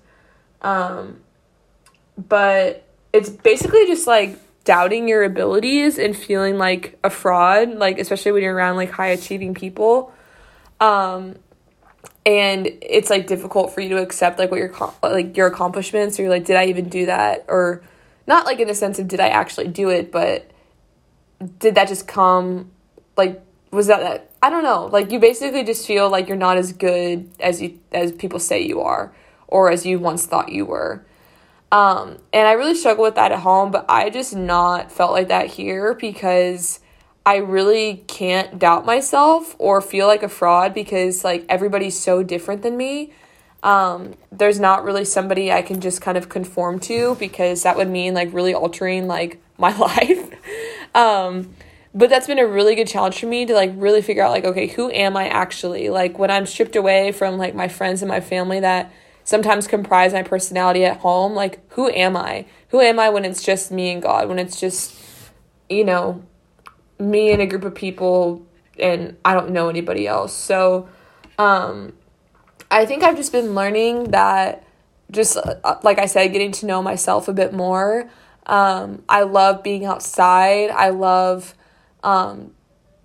Um, 0.61 1.21
but 2.17 2.87
it's 3.13 3.29
basically 3.29 3.85
just 3.87 4.07
like 4.07 4.37
doubting 4.63 5.07
your 5.07 5.23
abilities 5.23 5.97
and 5.97 6.15
feeling 6.15 6.57
like 6.57 6.99
a 7.03 7.09
fraud 7.09 7.69
like 7.71 7.97
especially 7.97 8.31
when 8.31 8.43
you're 8.43 8.53
around 8.53 8.75
like 8.75 8.91
high 8.91 9.07
achieving 9.07 9.53
people. 9.53 10.13
Um, 10.79 11.35
and 12.25 12.67
it's 12.81 13.09
like 13.09 13.27
difficult 13.27 13.73
for 13.73 13.81
you 13.81 13.89
to 13.89 13.97
accept 13.97 14.37
like 14.37 14.51
what 14.51 14.59
your 14.59 14.73
like 15.01 15.35
your 15.35 15.47
accomplishments 15.47 16.19
or 16.19 16.23
you're 16.23 16.31
like 16.31 16.45
did 16.45 16.55
i 16.55 16.65
even 16.65 16.89
do 16.89 17.05
that? 17.07 17.45
Or 17.47 17.81
not 18.27 18.45
like 18.45 18.59
in 18.59 18.67
the 18.67 18.75
sense 18.75 18.99
of 18.99 19.07
did 19.07 19.19
i 19.19 19.27
actually 19.29 19.67
do 19.67 19.89
it 19.89 20.11
but 20.11 20.49
did 21.59 21.75
that 21.75 21.87
just 21.87 22.07
come 22.07 22.71
like 23.17 23.41
was 23.71 23.87
that 23.87 24.01
that 24.01 24.31
i 24.43 24.49
don't 24.49 24.63
know. 24.63 24.85
Like 24.85 25.11
you 25.11 25.19
basically 25.19 25.63
just 25.63 25.87
feel 25.87 26.09
like 26.09 26.27
you're 26.27 26.37
not 26.37 26.57
as 26.57 26.73
good 26.73 27.29
as 27.39 27.61
you 27.61 27.79
as 27.91 28.11
people 28.11 28.39
say 28.39 28.61
you 28.61 28.81
are 28.81 29.13
or 29.47 29.71
as 29.71 29.85
you 29.85 29.99
once 29.99 30.25
thought 30.25 30.51
you 30.51 30.65
were. 30.65 31.03
Um 31.71 32.17
and 32.33 32.47
i 32.47 32.51
really 32.51 32.75
struggle 32.75 33.03
with 33.03 33.15
that 33.15 33.31
at 33.31 33.39
home 33.39 33.71
but 33.71 33.85
i 33.89 34.09
just 34.09 34.35
not 34.35 34.91
felt 34.91 35.13
like 35.13 35.29
that 35.29 35.47
here 35.47 35.95
because 35.95 36.80
I 37.25 37.37
really 37.37 38.03
can't 38.07 38.57
doubt 38.57 38.85
myself 38.85 39.55
or 39.59 39.79
feel 39.79 40.07
like 40.07 40.23
a 40.23 40.29
fraud 40.29 40.73
because 40.73 41.23
like 41.23 41.45
everybody's 41.49 41.99
so 41.99 42.23
different 42.23 42.63
than 42.63 42.77
me. 42.77 43.13
Um, 43.63 44.15
there's 44.31 44.59
not 44.59 44.83
really 44.83 45.05
somebody 45.05 45.51
I 45.51 45.61
can 45.61 45.81
just 45.81 46.01
kind 46.01 46.17
of 46.17 46.29
conform 46.29 46.79
to 46.81 47.15
because 47.19 47.61
that 47.61 47.77
would 47.77 47.89
mean 47.89 48.15
like 48.15 48.33
really 48.33 48.55
altering 48.55 49.07
like 49.07 49.39
my 49.57 49.75
life. 49.77 50.29
um, 50.95 51.53
but 51.93 52.09
that's 52.09 52.25
been 52.25 52.39
a 52.39 52.47
really 52.47 52.73
good 52.73 52.87
challenge 52.87 53.19
for 53.19 53.27
me 53.27 53.45
to 53.45 53.53
like 53.53 53.71
really 53.75 54.01
figure 54.01 54.23
out 54.23 54.31
like 54.31 54.45
okay, 54.45 54.67
who 54.67 54.89
am 54.89 55.15
I 55.15 55.27
actually? 55.27 55.89
Like 55.89 56.17
when 56.17 56.31
I'm 56.31 56.47
stripped 56.47 56.75
away 56.75 57.11
from 57.11 57.37
like 57.37 57.53
my 57.53 57.67
friends 57.67 58.01
and 58.01 58.09
my 58.09 58.21
family 58.21 58.61
that 58.61 58.91
sometimes 59.23 59.67
comprise 59.67 60.13
my 60.13 60.23
personality 60.23 60.85
at 60.85 60.97
home, 60.97 61.33
like 61.33 61.59
who 61.73 61.89
am 61.89 62.17
I? 62.17 62.45
Who 62.69 62.79
am 62.79 62.97
I 62.97 63.09
when 63.09 63.25
it's 63.25 63.43
just 63.43 63.71
me 63.71 63.91
and 63.91 64.01
God? 64.01 64.27
When 64.27 64.39
it's 64.39 64.59
just 64.59 64.95
you 65.69 65.85
know, 65.85 66.23
me 67.01 67.31
and 67.31 67.41
a 67.41 67.45
group 67.45 67.63
of 67.63 67.75
people 67.75 68.45
and 68.79 69.17
I 69.25 69.33
don't 69.33 69.51
know 69.51 69.69
anybody 69.69 70.07
else. 70.07 70.33
So 70.33 70.87
um 71.37 71.93
I 72.69 72.85
think 72.85 73.03
I've 73.03 73.17
just 73.17 73.31
been 73.31 73.53
learning 73.53 74.11
that 74.11 74.63
just 75.11 75.35
uh, 75.37 75.75
like 75.83 75.99
I 75.99 76.05
said 76.05 76.31
getting 76.31 76.51
to 76.53 76.65
know 76.65 76.81
myself 76.81 77.27
a 77.27 77.33
bit 77.33 77.53
more. 77.53 78.09
Um 78.45 79.03
I 79.09 79.23
love 79.23 79.63
being 79.63 79.85
outside. 79.85 80.69
I 80.69 80.89
love 80.89 81.55
um 82.03 82.53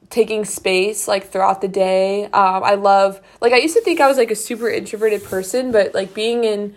taking 0.09 0.45
space 0.45 1.09
like 1.09 1.31
throughout 1.31 1.61
the 1.61 1.69
day. 1.69 2.25
Um 2.27 2.63
I 2.63 2.75
love 2.75 3.21
like 3.41 3.53
I 3.53 3.59
used 3.59 3.75
to 3.75 3.83
think 3.83 4.01
I 4.01 4.09
was 4.09 4.19
like 4.19 4.31
a 4.31 4.37
super 4.37 4.69
introverted 4.69 5.25
person, 5.25 5.73
but 5.73 5.95
like 5.95 6.15
being 6.15 6.45
in 6.45 6.75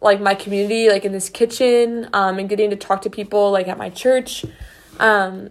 like 0.00 0.20
my 0.20 0.34
community 0.34 0.88
like 0.88 1.04
in 1.04 1.12
this 1.12 1.28
kitchen 1.28 2.08
um 2.14 2.38
and 2.38 2.48
getting 2.48 2.70
to 2.70 2.76
talk 2.76 3.02
to 3.02 3.10
people 3.10 3.50
like 3.50 3.68
at 3.68 3.76
my 3.76 3.90
church 3.90 4.46
um 4.98 5.50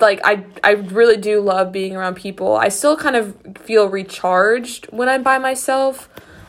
like 0.00 0.20
I 0.24 0.44
I 0.62 0.72
really 0.72 1.16
do 1.16 1.40
love 1.40 1.72
being 1.72 1.96
around 1.96 2.16
people. 2.16 2.56
I 2.56 2.68
still 2.68 2.96
kind 2.96 3.16
of 3.16 3.36
feel 3.58 3.88
recharged 3.88 4.86
when 4.86 5.08
I'm 5.08 5.22
by 5.22 5.38
myself. 5.38 6.08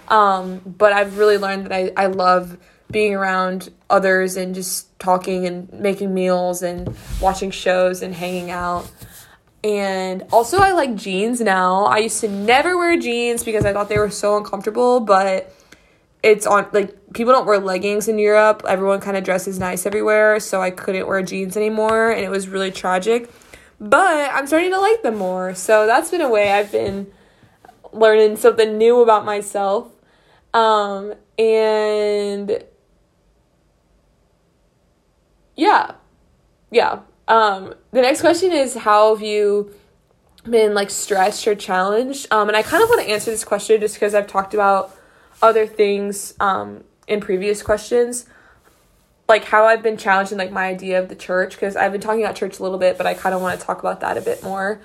Um, 0.09 0.61
but 0.65 0.91
I've 0.91 1.17
really 1.17 1.37
learned 1.37 1.65
that 1.65 1.73
I, 1.73 1.91
I 1.95 2.07
love 2.07 2.57
being 2.91 3.13
around 3.13 3.71
others 3.89 4.35
and 4.35 4.55
just 4.55 4.97
talking 4.99 5.45
and 5.45 5.71
making 5.71 6.13
meals 6.13 6.63
and 6.63 6.95
watching 7.21 7.51
shows 7.51 8.01
and 8.01 8.13
hanging 8.13 8.49
out. 8.49 8.89
And 9.63 10.25
also 10.31 10.57
I 10.57 10.71
like 10.71 10.95
jeans 10.95 11.41
now. 11.41 11.85
I 11.85 11.97
used 11.99 12.21
to 12.21 12.27
never 12.27 12.77
wear 12.77 12.97
jeans 12.97 13.43
because 13.43 13.65
I 13.65 13.73
thought 13.73 13.89
they 13.89 13.99
were 13.99 14.09
so 14.09 14.37
uncomfortable, 14.37 14.99
but 14.99 15.53
it's 16.21 16.45
on 16.45 16.67
like 16.73 17.13
people 17.13 17.33
don't 17.33 17.45
wear 17.45 17.59
leggings 17.59 18.07
in 18.07 18.19
Europe. 18.19 18.63
Everyone 18.67 18.99
kind 18.99 19.17
of 19.17 19.23
dresses 19.23 19.59
nice 19.59 19.85
everywhere, 19.85 20.39
so 20.39 20.61
I 20.61 20.71
couldn't 20.71 21.07
wear 21.07 21.21
jeans 21.21 21.55
anymore 21.55 22.11
and 22.11 22.23
it 22.23 22.29
was 22.29 22.47
really 22.47 22.71
tragic. 22.71 23.31
But 23.79 24.31
I'm 24.33 24.45
starting 24.47 24.71
to 24.71 24.79
like 24.79 25.01
them 25.03 25.15
more. 25.15 25.55
So 25.55 25.87
that's 25.87 26.11
been 26.11 26.21
a 26.21 26.29
way 26.29 26.51
I've 26.51 26.71
been 26.71 27.11
learning 27.93 28.37
something 28.37 28.77
new 28.77 29.01
about 29.01 29.25
myself. 29.25 29.87
Um 30.53 31.13
and 31.37 32.63
yeah. 35.55 35.91
Yeah. 36.71 36.99
Um 37.27 37.73
the 37.91 38.01
next 38.01 38.21
question 38.21 38.51
is 38.51 38.75
how 38.75 39.15
have 39.15 39.23
you 39.23 39.73
been 40.43 40.73
like 40.73 40.89
stressed 40.89 41.47
or 41.47 41.55
challenged? 41.55 42.27
Um, 42.31 42.47
and 42.47 42.57
I 42.57 42.63
kind 42.63 42.83
of 42.83 42.89
want 42.89 43.01
to 43.01 43.09
answer 43.09 43.31
this 43.31 43.43
question 43.43 43.79
just 43.79 43.95
because 43.95 44.15
I've 44.15 44.27
talked 44.27 44.53
about 44.53 44.95
other 45.41 45.65
things 45.65 46.33
um, 46.39 46.83
in 47.07 47.19
previous 47.21 47.61
questions, 47.63 48.25
like 49.27 49.45
how 49.45 49.65
I've 49.65 49.83
been 49.83 49.97
challenged 49.97 50.31
in 50.31 50.37
like 50.37 50.51
my 50.51 50.65
idea 50.65 50.99
of 50.99 51.09
the 51.09 51.15
church. 51.15 51.51
Because 51.51 51.75
I've 51.75 51.91
been 51.91 52.01
talking 52.01 52.23
about 52.23 52.35
church 52.35 52.59
a 52.59 52.63
little 52.63 52.79
bit, 52.79 52.97
but 52.97 53.05
I 53.07 53.13
kind 53.13 53.35
of 53.35 53.41
want 53.41 53.59
to 53.59 53.65
talk 53.65 53.79
about 53.79 54.01
that 54.01 54.17
a 54.17 54.21
bit 54.21 54.43
more. 54.43 54.81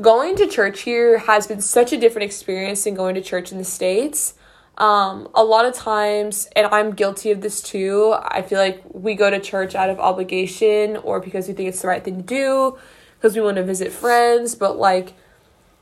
Going 0.00 0.36
to 0.36 0.46
church 0.46 0.82
here 0.82 1.18
has 1.18 1.46
been 1.46 1.60
such 1.60 1.92
a 1.92 1.96
different 1.96 2.24
experience 2.24 2.84
than 2.84 2.94
going 2.94 3.14
to 3.14 3.22
church 3.22 3.50
in 3.52 3.58
the 3.58 3.64
states. 3.64 4.34
Um, 4.78 5.28
a 5.34 5.42
lot 5.42 5.64
of 5.64 5.72
times, 5.72 6.48
and 6.54 6.66
I'm 6.66 6.92
guilty 6.92 7.30
of 7.30 7.40
this 7.40 7.62
too, 7.62 8.14
I 8.18 8.42
feel 8.42 8.58
like 8.58 8.82
we 8.92 9.14
go 9.14 9.30
to 9.30 9.40
church 9.40 9.74
out 9.74 9.88
of 9.88 9.98
obligation 9.98 10.98
or 10.98 11.18
because 11.18 11.48
we 11.48 11.54
think 11.54 11.70
it's 11.70 11.80
the 11.80 11.88
right 11.88 12.04
thing 12.04 12.18
to 12.18 12.22
do, 12.22 12.78
because 13.16 13.34
we 13.34 13.40
want 13.40 13.56
to 13.56 13.62
visit 13.62 13.90
friends, 13.90 14.54
but 14.54 14.76
like 14.76 15.14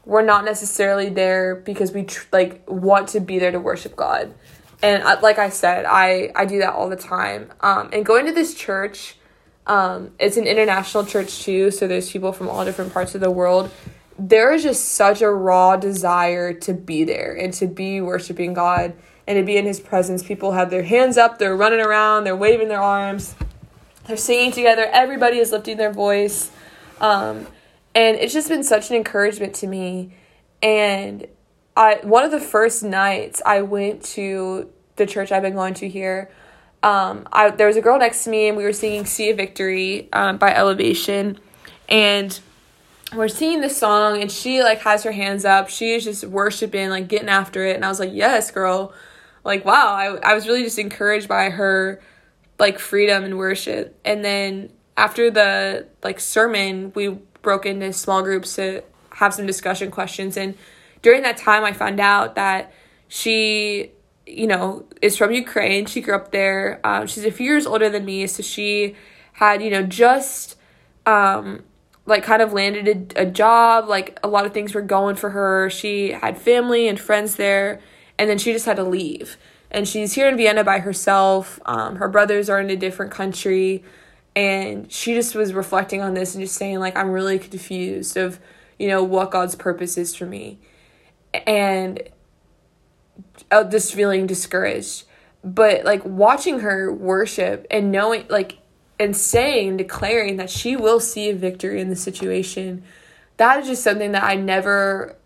we're 0.05 0.23
not 0.23 0.45
necessarily 0.45 1.09
there 1.09 1.55
because 1.55 1.93
we 1.93 2.05
tr- 2.05 2.27
like 2.33 2.69
want 2.69 3.09
to 3.11 3.21
be 3.21 3.39
there 3.39 3.51
to 3.51 3.61
worship 3.61 3.97
God. 3.97 4.35
And 4.83 5.03
I, 5.03 5.21
like 5.21 5.39
I 5.39 5.49
said, 5.49 5.85
I 5.87 6.31
I 6.35 6.45
do 6.45 6.59
that 6.59 6.75
all 6.75 6.89
the 6.89 6.97
time. 6.97 7.53
Um, 7.61 7.91
and 7.93 8.05
going 8.05 8.27
to 8.27 8.33
this 8.33 8.55
church, 8.55 9.17
um, 9.67 10.13
it's 10.19 10.37
an 10.37 10.47
international 10.47 11.07
church 11.07 11.43
too, 11.43 11.71
so 11.71 11.87
there's 11.87 12.11
people 12.11 12.33
from 12.33 12.49
all 12.49 12.65
different 12.65 12.93
parts 12.93 13.15
of 13.15 13.21
the 13.21 13.31
world 13.31 13.71
there 14.19 14.53
is 14.53 14.63
just 14.63 14.93
such 14.93 15.23
a 15.23 15.31
raw 15.31 15.77
desire 15.77 16.53
to 16.53 16.73
be 16.73 17.05
there 17.05 17.35
and 17.35 17.53
to 17.55 17.67
be 17.67 18.01
worshiping 18.01 18.55
God 18.55 18.95
and 19.27 19.37
to 19.37 19.43
be 19.43 19.57
in 19.57 19.65
his 19.65 19.81
presence. 19.81 20.23
People 20.23 20.53
have 20.53 20.71
their 20.71 20.83
hands 20.83 21.17
up, 21.17 21.39
they're 21.39 21.57
running 21.57 21.81
around, 21.81 22.25
they're 22.25 22.37
waving 22.37 22.69
their 22.69 22.81
arms, 22.81 23.35
they're 24.07 24.17
singing 24.17 24.53
together, 24.53 24.87
everybody 24.93 25.39
is 25.39 25.51
lifting 25.51 25.77
their 25.77 25.93
voice. 25.93 26.51
Um, 27.01 27.47
and 27.95 28.17
it's 28.17 28.33
just 28.33 28.49
been 28.49 28.65
such 28.65 28.91
an 28.91 28.97
encouragement 28.97 29.55
to 29.57 29.67
me. 29.67 30.15
And 30.63 31.27
I 31.77 32.01
one 32.03 32.25
of 32.25 32.31
the 32.31 32.41
first 32.41 32.83
nights 32.83 33.41
I 33.45 33.63
went 33.63 34.05
to 34.05 34.71
the 34.97 35.07
church 35.07 35.33
I've 35.33 35.43
been 35.43 35.55
going 35.55 35.75
to 35.75 35.89
here. 35.89 36.31
Um, 36.83 37.27
I 37.33 37.51
there 37.51 37.67
was 37.67 37.77
a 37.77 37.81
girl 37.81 37.99
next 37.99 38.25
to 38.25 38.31
me 38.31 38.49
and 38.49 38.57
we 38.57 38.65
were 38.65 38.73
singing 38.73 39.07
"See 39.07 39.31
a 39.31 39.35
Victory" 39.35 40.09
um, 40.13 40.39
by 40.39 40.55
Elevation, 40.55 41.39
and 41.89 42.39
we're 43.15 43.29
singing 43.29 43.61
this 43.61 43.77
song 43.77 44.21
and 44.21 44.31
she 44.31 44.63
like 44.63 44.81
has 44.81 45.03
her 45.05 45.13
hands 45.13 45.45
up. 45.45 45.69
She 45.69 45.95
is 45.95 46.05
just 46.05 46.25
worshiping 46.25 46.91
like 46.91 47.09
getting 47.09 47.29
after 47.29 47.65
it. 47.65 47.77
And 47.77 47.85
i 47.85 47.89
was 47.89 48.01
like 48.01 48.11
yes 48.13 48.51
girl. 48.51 48.93
Like 49.45 49.65
wow. 49.65 49.95
I, 49.95 50.31
I 50.31 50.35
was 50.35 50.47
really 50.47 50.65
just 50.65 50.79
encouraged 50.79 51.29
by 51.29 51.51
her 51.51 52.03
like 52.59 52.79
freedom 52.79 53.25
and 53.25 53.39
worship. 53.39 53.99
And 54.05 54.25
then 54.25 54.71
after 54.97 55.31
the 55.31 55.87
like 56.03 56.19
sermon 56.21 56.93
we 56.95 57.19
broke 57.45 57.65
into 57.67 57.93
small 57.93 58.23
groups 58.23 58.57
to 58.57 58.83
have 59.11 59.33
some 59.33 59.47
discussion 59.47 59.93
questions. 59.93 60.37
And 60.37 60.57
during 61.05 61.23
that 61.23 61.37
time 61.37 61.63
i 61.65 61.73
found 61.73 62.01
out 62.01 62.35
that 62.35 62.73
she 63.09 63.93
you 64.27 64.47
know 64.49 64.85
is 65.01 65.17
from 65.17 65.31
ukraine. 65.31 65.87
She 65.87 66.01
grew 66.01 66.17
up 66.17 66.33
there. 66.33 66.81
Um, 66.83 67.07
she's 67.07 67.25
a 67.25 67.31
few 67.31 67.47
years 67.47 67.67
older 67.67 67.89
than 67.89 68.05
me 68.05 68.27
so 68.27 68.43
she 68.43 68.97
had 69.35 69.63
you 69.63 69.71
know 69.71 69.83
just 69.83 70.57
um 71.07 71.63
like 72.07 72.23
kind 72.23 72.43
of 72.43 72.53
landed 72.53 73.15
a, 73.17 73.23
a 73.23 73.27
job. 73.27 73.89
Like 73.89 74.19
a 74.23 74.29
lot 74.29 74.47
of 74.47 74.53
things 74.53 74.75
were 74.75 74.83
going 74.83 75.17
for 75.17 75.31
her. 75.31 75.71
She 75.71 76.13
had 76.13 76.37
family 76.39 76.89
and 76.89 76.99
friends 76.99 77.37
there 77.37 77.81
and 78.19 78.29
then 78.29 78.39
she 78.39 78.53
just 78.53 78.67
had 78.67 78.77
to 78.77 78.85
leave. 78.85 79.37
And 79.71 79.89
she's 79.89 80.13
here 80.15 80.29
in 80.29 80.37
vienna 80.37 80.65
by 80.65 80.79
herself. 80.79 81.61
Um, 81.67 81.97
her 81.97 82.09
brothers 82.09 82.49
are 82.49 82.61
in 82.61 82.71
a 82.71 82.77
different 82.77 83.11
country 83.11 83.83
and 84.37 84.91
she 84.91 85.15
just 85.15 85.35
was 85.35 85.53
reflecting 85.53 86.03
on 86.03 86.15
this 86.15 86.35
and 86.35 86.45
just 86.45 86.57
saying 86.57 86.79
like 86.79 86.97
i'm 86.97 87.11
really 87.11 87.39
confused 87.39 88.17
of 88.17 88.41
you 88.79 88.89
know 88.89 89.03
what 89.03 89.31
god's 89.31 89.55
purpose 89.55 89.97
is 89.97 90.15
for 90.15 90.27
me 90.27 90.59
and 91.47 92.03
uh, 93.51 93.65
just 93.65 93.95
feeling 93.95 94.27
discouraged 94.27 95.05
but 95.43 95.85
like 95.85 96.05
watching 96.05 96.61
her 96.61 96.93
worship 96.93 97.67
and 97.71 97.93
knowing 97.93 98.25
like 98.29 98.59
and 98.99 99.17
saying, 99.17 99.77
declaring 99.77 100.37
that 100.37 100.51
she 100.51 100.77
will 100.77 101.01
see 101.01 101.29
a 101.31 101.35
victory 101.35 101.81
in 101.81 101.89
the 101.89 101.97
situation, 101.97 102.85
that 103.37 103.61
is 103.61 103.67
just 103.67 103.83
something 103.83 104.13
that 104.13 104.23
I 104.23 104.37
never 104.37 105.17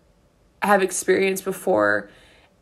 have 0.61 0.81
experienced 0.81 1.45
before. 1.45 2.09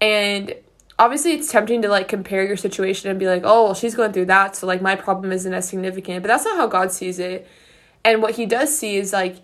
And 0.01 0.53
obviously, 0.99 1.33
it's 1.33 1.51
tempting 1.51 1.81
to 1.83 1.89
like 1.89 2.07
compare 2.07 2.45
your 2.45 2.57
situation 2.57 3.09
and 3.09 3.19
be 3.19 3.27
like, 3.27 3.43
oh, 3.45 3.65
well, 3.65 3.73
she's 3.73 3.95
going 3.95 4.13
through 4.13 4.25
that. 4.25 4.55
So, 4.55 4.67
like, 4.67 4.81
my 4.81 4.95
problem 4.95 5.31
isn't 5.31 5.53
as 5.53 5.67
significant. 5.67 6.23
But 6.23 6.29
that's 6.29 6.45
not 6.45 6.57
how 6.57 6.67
God 6.67 6.91
sees 6.91 7.19
it. 7.19 7.47
And 8.03 8.21
what 8.21 8.35
He 8.35 8.45
does 8.45 8.77
see 8.77 8.97
is 8.97 9.13
like, 9.13 9.37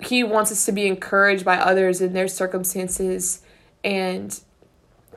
He 0.00 0.22
wants 0.24 0.52
us 0.52 0.64
to 0.66 0.72
be 0.72 0.86
encouraged 0.86 1.44
by 1.44 1.56
others 1.56 2.00
in 2.00 2.12
their 2.12 2.28
circumstances 2.28 3.42
and 3.84 4.38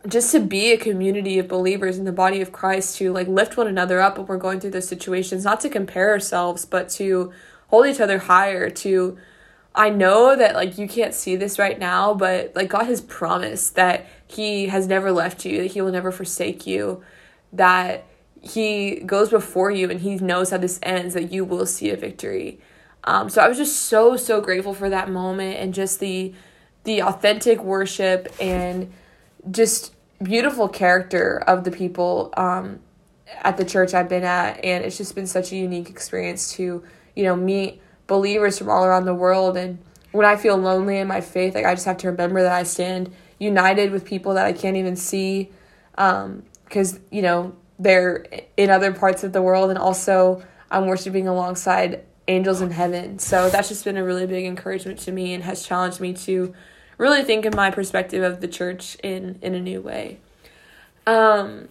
just 0.07 0.31
to 0.31 0.39
be 0.39 0.71
a 0.71 0.77
community 0.77 1.39
of 1.39 1.47
believers 1.47 1.97
in 1.97 2.05
the 2.05 2.11
body 2.11 2.41
of 2.41 2.51
Christ 2.51 2.97
to 2.97 3.11
like 3.11 3.27
lift 3.27 3.57
one 3.57 3.67
another 3.67 3.99
up 3.99 4.17
when 4.17 4.27
we're 4.27 4.37
going 4.37 4.59
through 4.59 4.71
those 4.71 4.87
situations, 4.87 5.43
not 5.43 5.59
to 5.61 5.69
compare 5.69 6.11
ourselves, 6.11 6.65
but 6.65 6.89
to 6.91 7.33
hold 7.67 7.85
each 7.85 7.99
other 7.99 8.19
higher, 8.19 8.69
to 8.69 9.17
I 9.75 9.89
know 9.89 10.35
that 10.35 10.55
like 10.55 10.77
you 10.77 10.87
can't 10.87 11.13
see 11.13 11.35
this 11.35 11.59
right 11.59 11.77
now, 11.77 12.13
but 12.13 12.55
like 12.55 12.69
God 12.69 12.85
has 12.85 13.01
promised 13.01 13.75
that 13.75 14.07
he 14.27 14.67
has 14.67 14.87
never 14.87 15.11
left 15.11 15.45
you, 15.45 15.61
that 15.61 15.71
he 15.71 15.81
will 15.81 15.91
never 15.91 16.11
forsake 16.11 16.65
you, 16.65 17.03
that 17.53 18.05
he 18.41 19.01
goes 19.01 19.29
before 19.29 19.71
you 19.71 19.89
and 19.89 20.01
he 20.01 20.15
knows 20.15 20.51
how 20.51 20.57
this 20.57 20.79
ends, 20.81 21.13
that 21.13 21.31
you 21.31 21.45
will 21.45 21.65
see 21.65 21.89
a 21.91 21.97
victory. 21.97 22.59
Um, 23.03 23.29
so 23.29 23.41
I 23.41 23.47
was 23.47 23.57
just 23.57 23.83
so 23.83 24.17
so 24.17 24.41
grateful 24.41 24.73
for 24.73 24.89
that 24.89 25.09
moment 25.09 25.57
and 25.57 25.73
just 25.73 25.99
the 25.99 26.33
the 26.83 27.01
authentic 27.01 27.61
worship 27.63 28.33
and 28.39 28.91
just 29.51 29.93
beautiful 30.21 30.67
character 30.67 31.43
of 31.47 31.63
the 31.63 31.71
people 31.71 32.33
um, 32.35 32.79
at 33.43 33.57
the 33.57 33.65
church 33.65 33.93
I've 33.93 34.09
been 34.09 34.23
at, 34.23 34.63
and 34.63 34.83
it's 34.83 34.97
just 34.97 35.15
been 35.15 35.27
such 35.27 35.51
a 35.51 35.55
unique 35.55 35.89
experience 35.89 36.53
to 36.53 36.83
you 37.15 37.23
know 37.23 37.35
meet 37.35 37.81
believers 38.09 38.57
from 38.57 38.69
all 38.69 38.83
around 38.83 39.05
the 39.05 39.15
world. 39.15 39.55
And 39.55 39.79
when 40.11 40.25
I 40.25 40.35
feel 40.35 40.57
lonely 40.57 40.97
in 40.97 41.07
my 41.07 41.21
faith, 41.21 41.55
like 41.55 41.63
I 41.63 41.73
just 41.73 41.85
have 41.85 41.97
to 41.99 42.07
remember 42.07 42.41
that 42.41 42.51
I 42.51 42.63
stand 42.63 43.13
united 43.37 43.91
with 43.91 44.03
people 44.03 44.33
that 44.33 44.45
I 44.45 44.51
can't 44.51 44.75
even 44.75 44.97
see, 44.97 45.49
because 45.91 46.95
um, 46.95 47.01
you 47.09 47.21
know 47.21 47.55
they're 47.79 48.25
in 48.57 48.69
other 48.69 48.91
parts 48.91 49.23
of 49.23 49.31
the 49.31 49.41
world, 49.41 49.69
and 49.69 49.79
also 49.79 50.43
I'm 50.69 50.87
worshiping 50.87 51.29
alongside 51.29 52.03
angels 52.27 52.59
in 52.59 52.71
heaven. 52.71 53.19
So 53.19 53.49
that's 53.49 53.69
just 53.69 53.85
been 53.85 53.95
a 53.95 54.03
really 54.03 54.27
big 54.27 54.45
encouragement 54.45 54.99
to 54.99 55.11
me 55.11 55.33
and 55.33 55.43
has 55.43 55.65
challenged 55.65 56.01
me 56.01 56.13
to 56.13 56.53
really 56.97 57.23
think 57.23 57.45
in 57.45 57.55
my 57.55 57.71
perspective 57.71 58.23
of 58.23 58.41
the 58.41 58.47
church 58.47 58.97
in 59.03 59.39
in 59.41 59.55
a 59.55 59.61
new 59.61 59.81
way. 59.81 60.19
Um, 61.07 61.69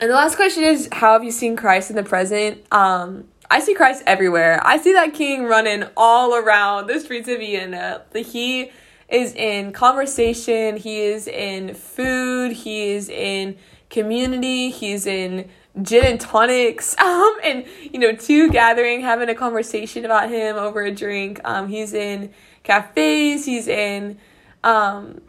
and 0.00 0.10
the 0.10 0.14
last 0.14 0.36
question 0.36 0.64
is, 0.64 0.88
how 0.92 1.12
have 1.12 1.24
you 1.24 1.30
seen 1.30 1.56
Christ 1.56 1.90
in 1.90 1.96
the 1.96 2.02
present? 2.02 2.64
Um, 2.72 3.28
I 3.52 3.60
see 3.60 3.74
Christ 3.74 4.02
everywhere. 4.06 4.62
I 4.64 4.78
see 4.78 4.94
that 4.94 5.12
King 5.12 5.44
running 5.44 5.84
all 5.94 6.34
around 6.34 6.86
the 6.86 6.98
streets 6.98 7.28
of 7.28 7.36
Vienna. 7.38 8.00
He 8.14 8.72
is 9.10 9.34
in 9.34 9.74
conversation. 9.74 10.78
He 10.78 11.02
is 11.02 11.28
in 11.28 11.74
food. 11.74 12.52
He 12.52 12.92
is 12.92 13.10
in 13.10 13.58
community. 13.90 14.70
He's 14.70 15.04
in 15.04 15.50
gin 15.82 16.06
and 16.06 16.18
tonics. 16.18 16.96
Um, 17.02 17.36
and 17.44 17.66
you 17.92 17.98
know, 17.98 18.16
two 18.16 18.50
gathering, 18.50 19.02
having 19.02 19.28
a 19.28 19.34
conversation 19.34 20.06
about 20.06 20.30
him 20.30 20.56
over 20.56 20.80
a 20.80 20.90
drink. 20.90 21.38
Um, 21.44 21.68
he's 21.68 21.92
in 21.92 22.32
cafes. 22.62 23.44
He's 23.44 23.68
in 23.68 24.16
um 24.64 25.20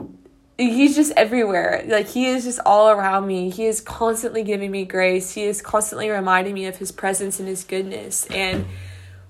he's 0.57 0.95
just 0.95 1.11
everywhere. 1.17 1.83
Like 1.87 2.07
he 2.07 2.25
is 2.25 2.43
just 2.43 2.59
all 2.65 2.89
around 2.89 3.27
me. 3.27 3.49
He 3.49 3.65
is 3.65 3.81
constantly 3.81 4.43
giving 4.43 4.71
me 4.71 4.85
grace. 4.85 5.31
He 5.31 5.43
is 5.43 5.61
constantly 5.61 6.09
reminding 6.09 6.53
me 6.53 6.65
of 6.65 6.77
his 6.77 6.91
presence 6.91 7.39
and 7.39 7.47
his 7.47 7.63
goodness. 7.63 8.25
And 8.27 8.65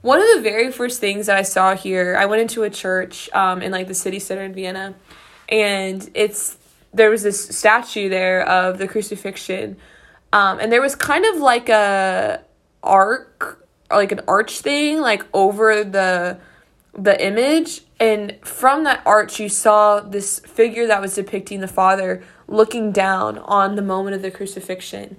one 0.01 0.19
of 0.19 0.27
the 0.35 0.41
very 0.41 0.69
first 0.69 0.99
things 0.99 1.27
that 1.27 1.37
i 1.37 1.43
saw 1.43 1.75
here 1.77 2.17
i 2.17 2.25
went 2.25 2.41
into 2.41 2.63
a 2.63 2.69
church 2.69 3.29
um, 3.33 3.61
in 3.61 3.71
like 3.71 3.87
the 3.87 3.93
city 3.93 4.19
center 4.19 4.43
in 4.43 4.53
vienna. 4.53 4.95
And 5.49 6.09
it's 6.13 6.57
there 6.93 7.09
was 7.09 7.23
this 7.23 7.49
statue 7.57 8.09
there 8.09 8.47
of 8.47 8.77
the 8.77 8.87
crucifixion. 8.87 9.77
Um, 10.31 10.59
and 10.59 10.71
there 10.71 10.81
was 10.81 10.95
kind 10.95 11.25
of 11.25 11.41
like 11.41 11.69
a 11.69 12.43
arc 12.81 13.65
like 13.89 14.11
an 14.11 14.21
arch 14.27 14.59
thing 14.59 14.99
like 14.99 15.23
over 15.33 15.83
the 15.83 16.37
the 16.93 17.25
image 17.25 17.81
and 18.03 18.37
from 18.41 18.83
that 18.83 19.01
arch 19.05 19.39
you 19.39 19.47
saw 19.47 20.01
this 20.01 20.39
figure 20.39 20.87
that 20.87 20.99
was 20.99 21.15
depicting 21.15 21.61
the 21.61 21.67
father 21.67 22.21
looking 22.47 22.91
down 22.91 23.37
on 23.37 23.75
the 23.75 23.81
moment 23.81 24.15
of 24.15 24.21
the 24.21 24.31
crucifixion 24.31 25.15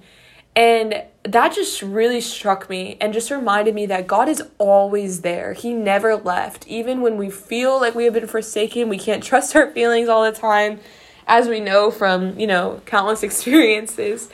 and 0.55 1.03
that 1.23 1.53
just 1.53 1.81
really 1.81 2.21
struck 2.21 2.69
me 2.69 2.97
and 3.01 3.13
just 3.13 3.29
reminded 3.29 3.75
me 3.75 3.87
that 3.87 4.07
God 4.07 4.29
is 4.29 4.41
always 4.57 5.21
there. 5.21 5.53
He 5.53 5.73
never 5.73 6.15
left. 6.15 6.65
Even 6.67 7.01
when 7.01 7.17
we 7.17 7.29
feel 7.29 7.79
like 7.81 7.93
we 7.93 8.05
have 8.05 8.13
been 8.13 8.27
forsaken, 8.27 8.87
we 8.87 8.97
can't 8.97 9.21
trust 9.23 9.55
our 9.55 9.69
feelings 9.71 10.07
all 10.07 10.23
the 10.23 10.31
time, 10.31 10.79
as 11.27 11.49
we 11.49 11.59
know 11.59 11.91
from, 11.91 12.39
you 12.39 12.47
know, 12.47 12.81
countless 12.85 13.21
experiences. 13.29 14.29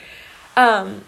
Um, 0.55 1.05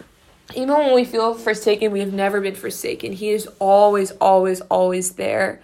even 0.56 0.74
when 0.74 0.94
we 0.94 1.04
feel 1.04 1.34
forsaken, 1.34 1.92
we 1.92 2.00
have 2.00 2.12
never 2.12 2.40
been 2.40 2.54
forsaken. 2.54 3.12
He 3.12 3.30
is 3.30 3.46
always, 3.60 4.10
always, 4.12 4.60
always 4.62 5.12
there. 5.12 5.60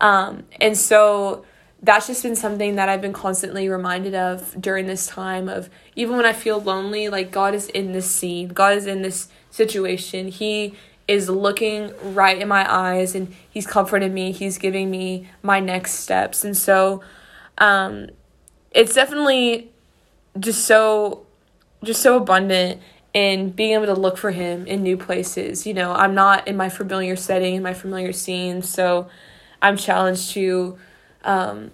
Um, 0.00 0.44
and 0.60 0.76
so 0.76 1.44
that's 1.82 2.06
just 2.06 2.22
been 2.22 2.36
something 2.36 2.76
that 2.76 2.88
I've 2.88 3.00
been 3.00 3.12
constantly 3.12 3.68
reminded 3.68 4.14
of 4.14 4.60
during 4.60 4.86
this 4.86 5.06
time 5.06 5.48
of 5.48 5.70
even 5.96 6.16
when 6.16 6.26
I 6.26 6.32
feel 6.32 6.60
lonely, 6.60 7.08
like 7.08 7.30
God 7.30 7.54
is 7.54 7.68
in 7.68 7.92
this 7.92 8.10
scene, 8.10 8.48
God 8.48 8.76
is 8.76 8.86
in 8.86 9.02
this 9.02 9.28
situation. 9.50 10.28
He 10.28 10.74
is 11.08 11.28
looking 11.28 11.92
right 12.14 12.40
in 12.40 12.48
my 12.48 12.70
eyes 12.72 13.14
and 13.14 13.34
he's 13.48 13.66
comforted 13.66 14.12
me, 14.12 14.32
he's 14.32 14.58
giving 14.58 14.90
me 14.90 15.28
my 15.42 15.58
next 15.58 15.94
steps. 15.94 16.44
And 16.44 16.56
so 16.56 17.02
um 17.58 18.08
it's 18.70 18.94
definitely 18.94 19.70
just 20.38 20.64
so 20.64 21.26
just 21.82 22.02
so 22.02 22.16
abundant 22.16 22.80
in 23.12 23.50
being 23.50 23.72
able 23.72 23.86
to 23.86 23.94
look 23.94 24.16
for 24.16 24.30
him 24.30 24.66
in 24.66 24.82
new 24.82 24.96
places. 24.96 25.66
You 25.66 25.74
know, 25.74 25.92
I'm 25.92 26.14
not 26.14 26.46
in 26.46 26.56
my 26.56 26.68
familiar 26.68 27.16
setting, 27.16 27.56
in 27.56 27.62
my 27.62 27.74
familiar 27.74 28.12
scene, 28.12 28.62
so 28.62 29.08
I'm 29.62 29.76
challenged 29.76 30.30
to 30.32 30.78
um, 31.24 31.70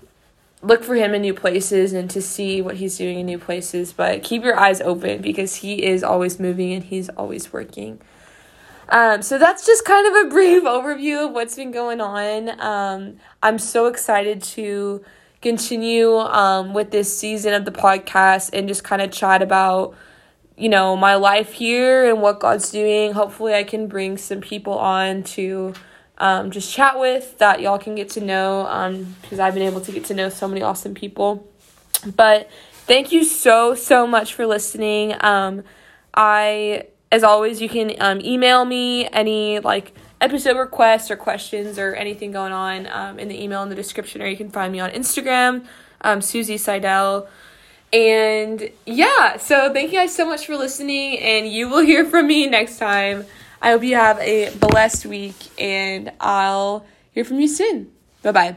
look 0.62 0.82
for 0.82 0.94
him 0.94 1.14
in 1.14 1.22
new 1.22 1.34
places 1.34 1.92
and 1.92 2.10
to 2.10 2.20
see 2.20 2.60
what 2.62 2.76
he's 2.76 2.98
doing 2.98 3.20
in 3.20 3.26
new 3.26 3.38
places. 3.38 3.92
But 3.92 4.22
keep 4.22 4.42
your 4.42 4.58
eyes 4.58 4.80
open 4.80 5.22
because 5.22 5.56
he 5.56 5.84
is 5.84 6.02
always 6.02 6.40
moving 6.40 6.72
and 6.72 6.84
he's 6.84 7.08
always 7.10 7.52
working. 7.52 8.00
Um, 8.88 9.22
so 9.22 9.38
that's 9.38 9.66
just 9.66 9.84
kind 9.84 10.06
of 10.06 10.26
a 10.26 10.30
brief 10.30 10.62
overview 10.62 11.26
of 11.26 11.32
what's 11.32 11.56
been 11.56 11.72
going 11.72 12.00
on. 12.00 12.60
Um, 12.60 13.16
I'm 13.42 13.58
so 13.58 13.86
excited 13.86 14.42
to 14.42 15.04
continue 15.42 16.16
um, 16.16 16.74
with 16.74 16.90
this 16.90 17.16
season 17.16 17.54
of 17.54 17.64
the 17.64 17.70
podcast 17.70 18.50
and 18.52 18.66
just 18.66 18.84
kind 18.84 19.02
of 19.02 19.12
chat 19.12 19.42
about 19.42 19.94
you 20.56 20.68
know 20.68 20.96
my 20.96 21.14
life 21.14 21.52
here 21.52 22.08
and 22.08 22.22
what 22.22 22.40
god's 22.40 22.70
doing 22.70 23.12
hopefully 23.12 23.54
i 23.54 23.62
can 23.62 23.86
bring 23.86 24.16
some 24.16 24.40
people 24.40 24.78
on 24.78 25.22
to 25.22 25.74
um, 26.18 26.50
just 26.50 26.72
chat 26.72 26.98
with 26.98 27.38
that 27.38 27.60
y'all 27.60 27.78
can 27.78 27.94
get 27.94 28.10
to 28.10 28.20
know 28.20 28.64
because 29.20 29.38
um, 29.38 29.44
I've 29.44 29.54
been 29.54 29.64
able 29.64 29.80
to 29.82 29.92
get 29.92 30.04
to 30.06 30.14
know 30.14 30.28
so 30.28 30.48
many 30.48 30.62
awesome 30.62 30.94
people. 30.94 31.46
But 32.14 32.50
thank 32.72 33.12
you 33.12 33.24
so, 33.24 33.74
so 33.74 34.06
much 34.06 34.34
for 34.34 34.46
listening. 34.46 35.14
Um, 35.20 35.62
I, 36.14 36.86
as 37.12 37.22
always, 37.22 37.60
you 37.60 37.68
can 37.68 37.92
um, 38.00 38.20
email 38.20 38.64
me 38.64 39.08
any 39.08 39.58
like 39.58 39.92
episode 40.20 40.56
requests 40.56 41.10
or 41.10 41.16
questions 41.16 41.78
or 41.78 41.94
anything 41.94 42.32
going 42.32 42.52
on 42.52 42.86
um, 42.86 43.18
in 43.18 43.28
the 43.28 43.42
email 43.42 43.62
in 43.62 43.68
the 43.68 43.74
description, 43.74 44.22
or 44.22 44.26
you 44.26 44.36
can 44.36 44.50
find 44.50 44.72
me 44.72 44.80
on 44.80 44.90
Instagram, 44.90 45.66
um, 46.00 46.22
Susie 46.22 46.56
Seidel. 46.56 47.28
And 47.92 48.70
yeah, 48.84 49.36
so 49.36 49.72
thank 49.72 49.92
you 49.92 49.98
guys 49.98 50.14
so 50.14 50.26
much 50.26 50.46
for 50.46 50.56
listening, 50.56 51.18
and 51.18 51.46
you 51.46 51.68
will 51.68 51.84
hear 51.84 52.04
from 52.04 52.26
me 52.26 52.46
next 52.46 52.78
time. 52.78 53.26
I 53.60 53.70
hope 53.70 53.82
you 53.82 53.96
have 53.96 54.18
a 54.18 54.54
blessed 54.56 55.06
week 55.06 55.36
and 55.58 56.12
I'll 56.20 56.86
hear 57.12 57.24
from 57.24 57.40
you 57.40 57.48
soon. 57.48 57.92
Bye 58.22 58.32
bye. 58.32 58.56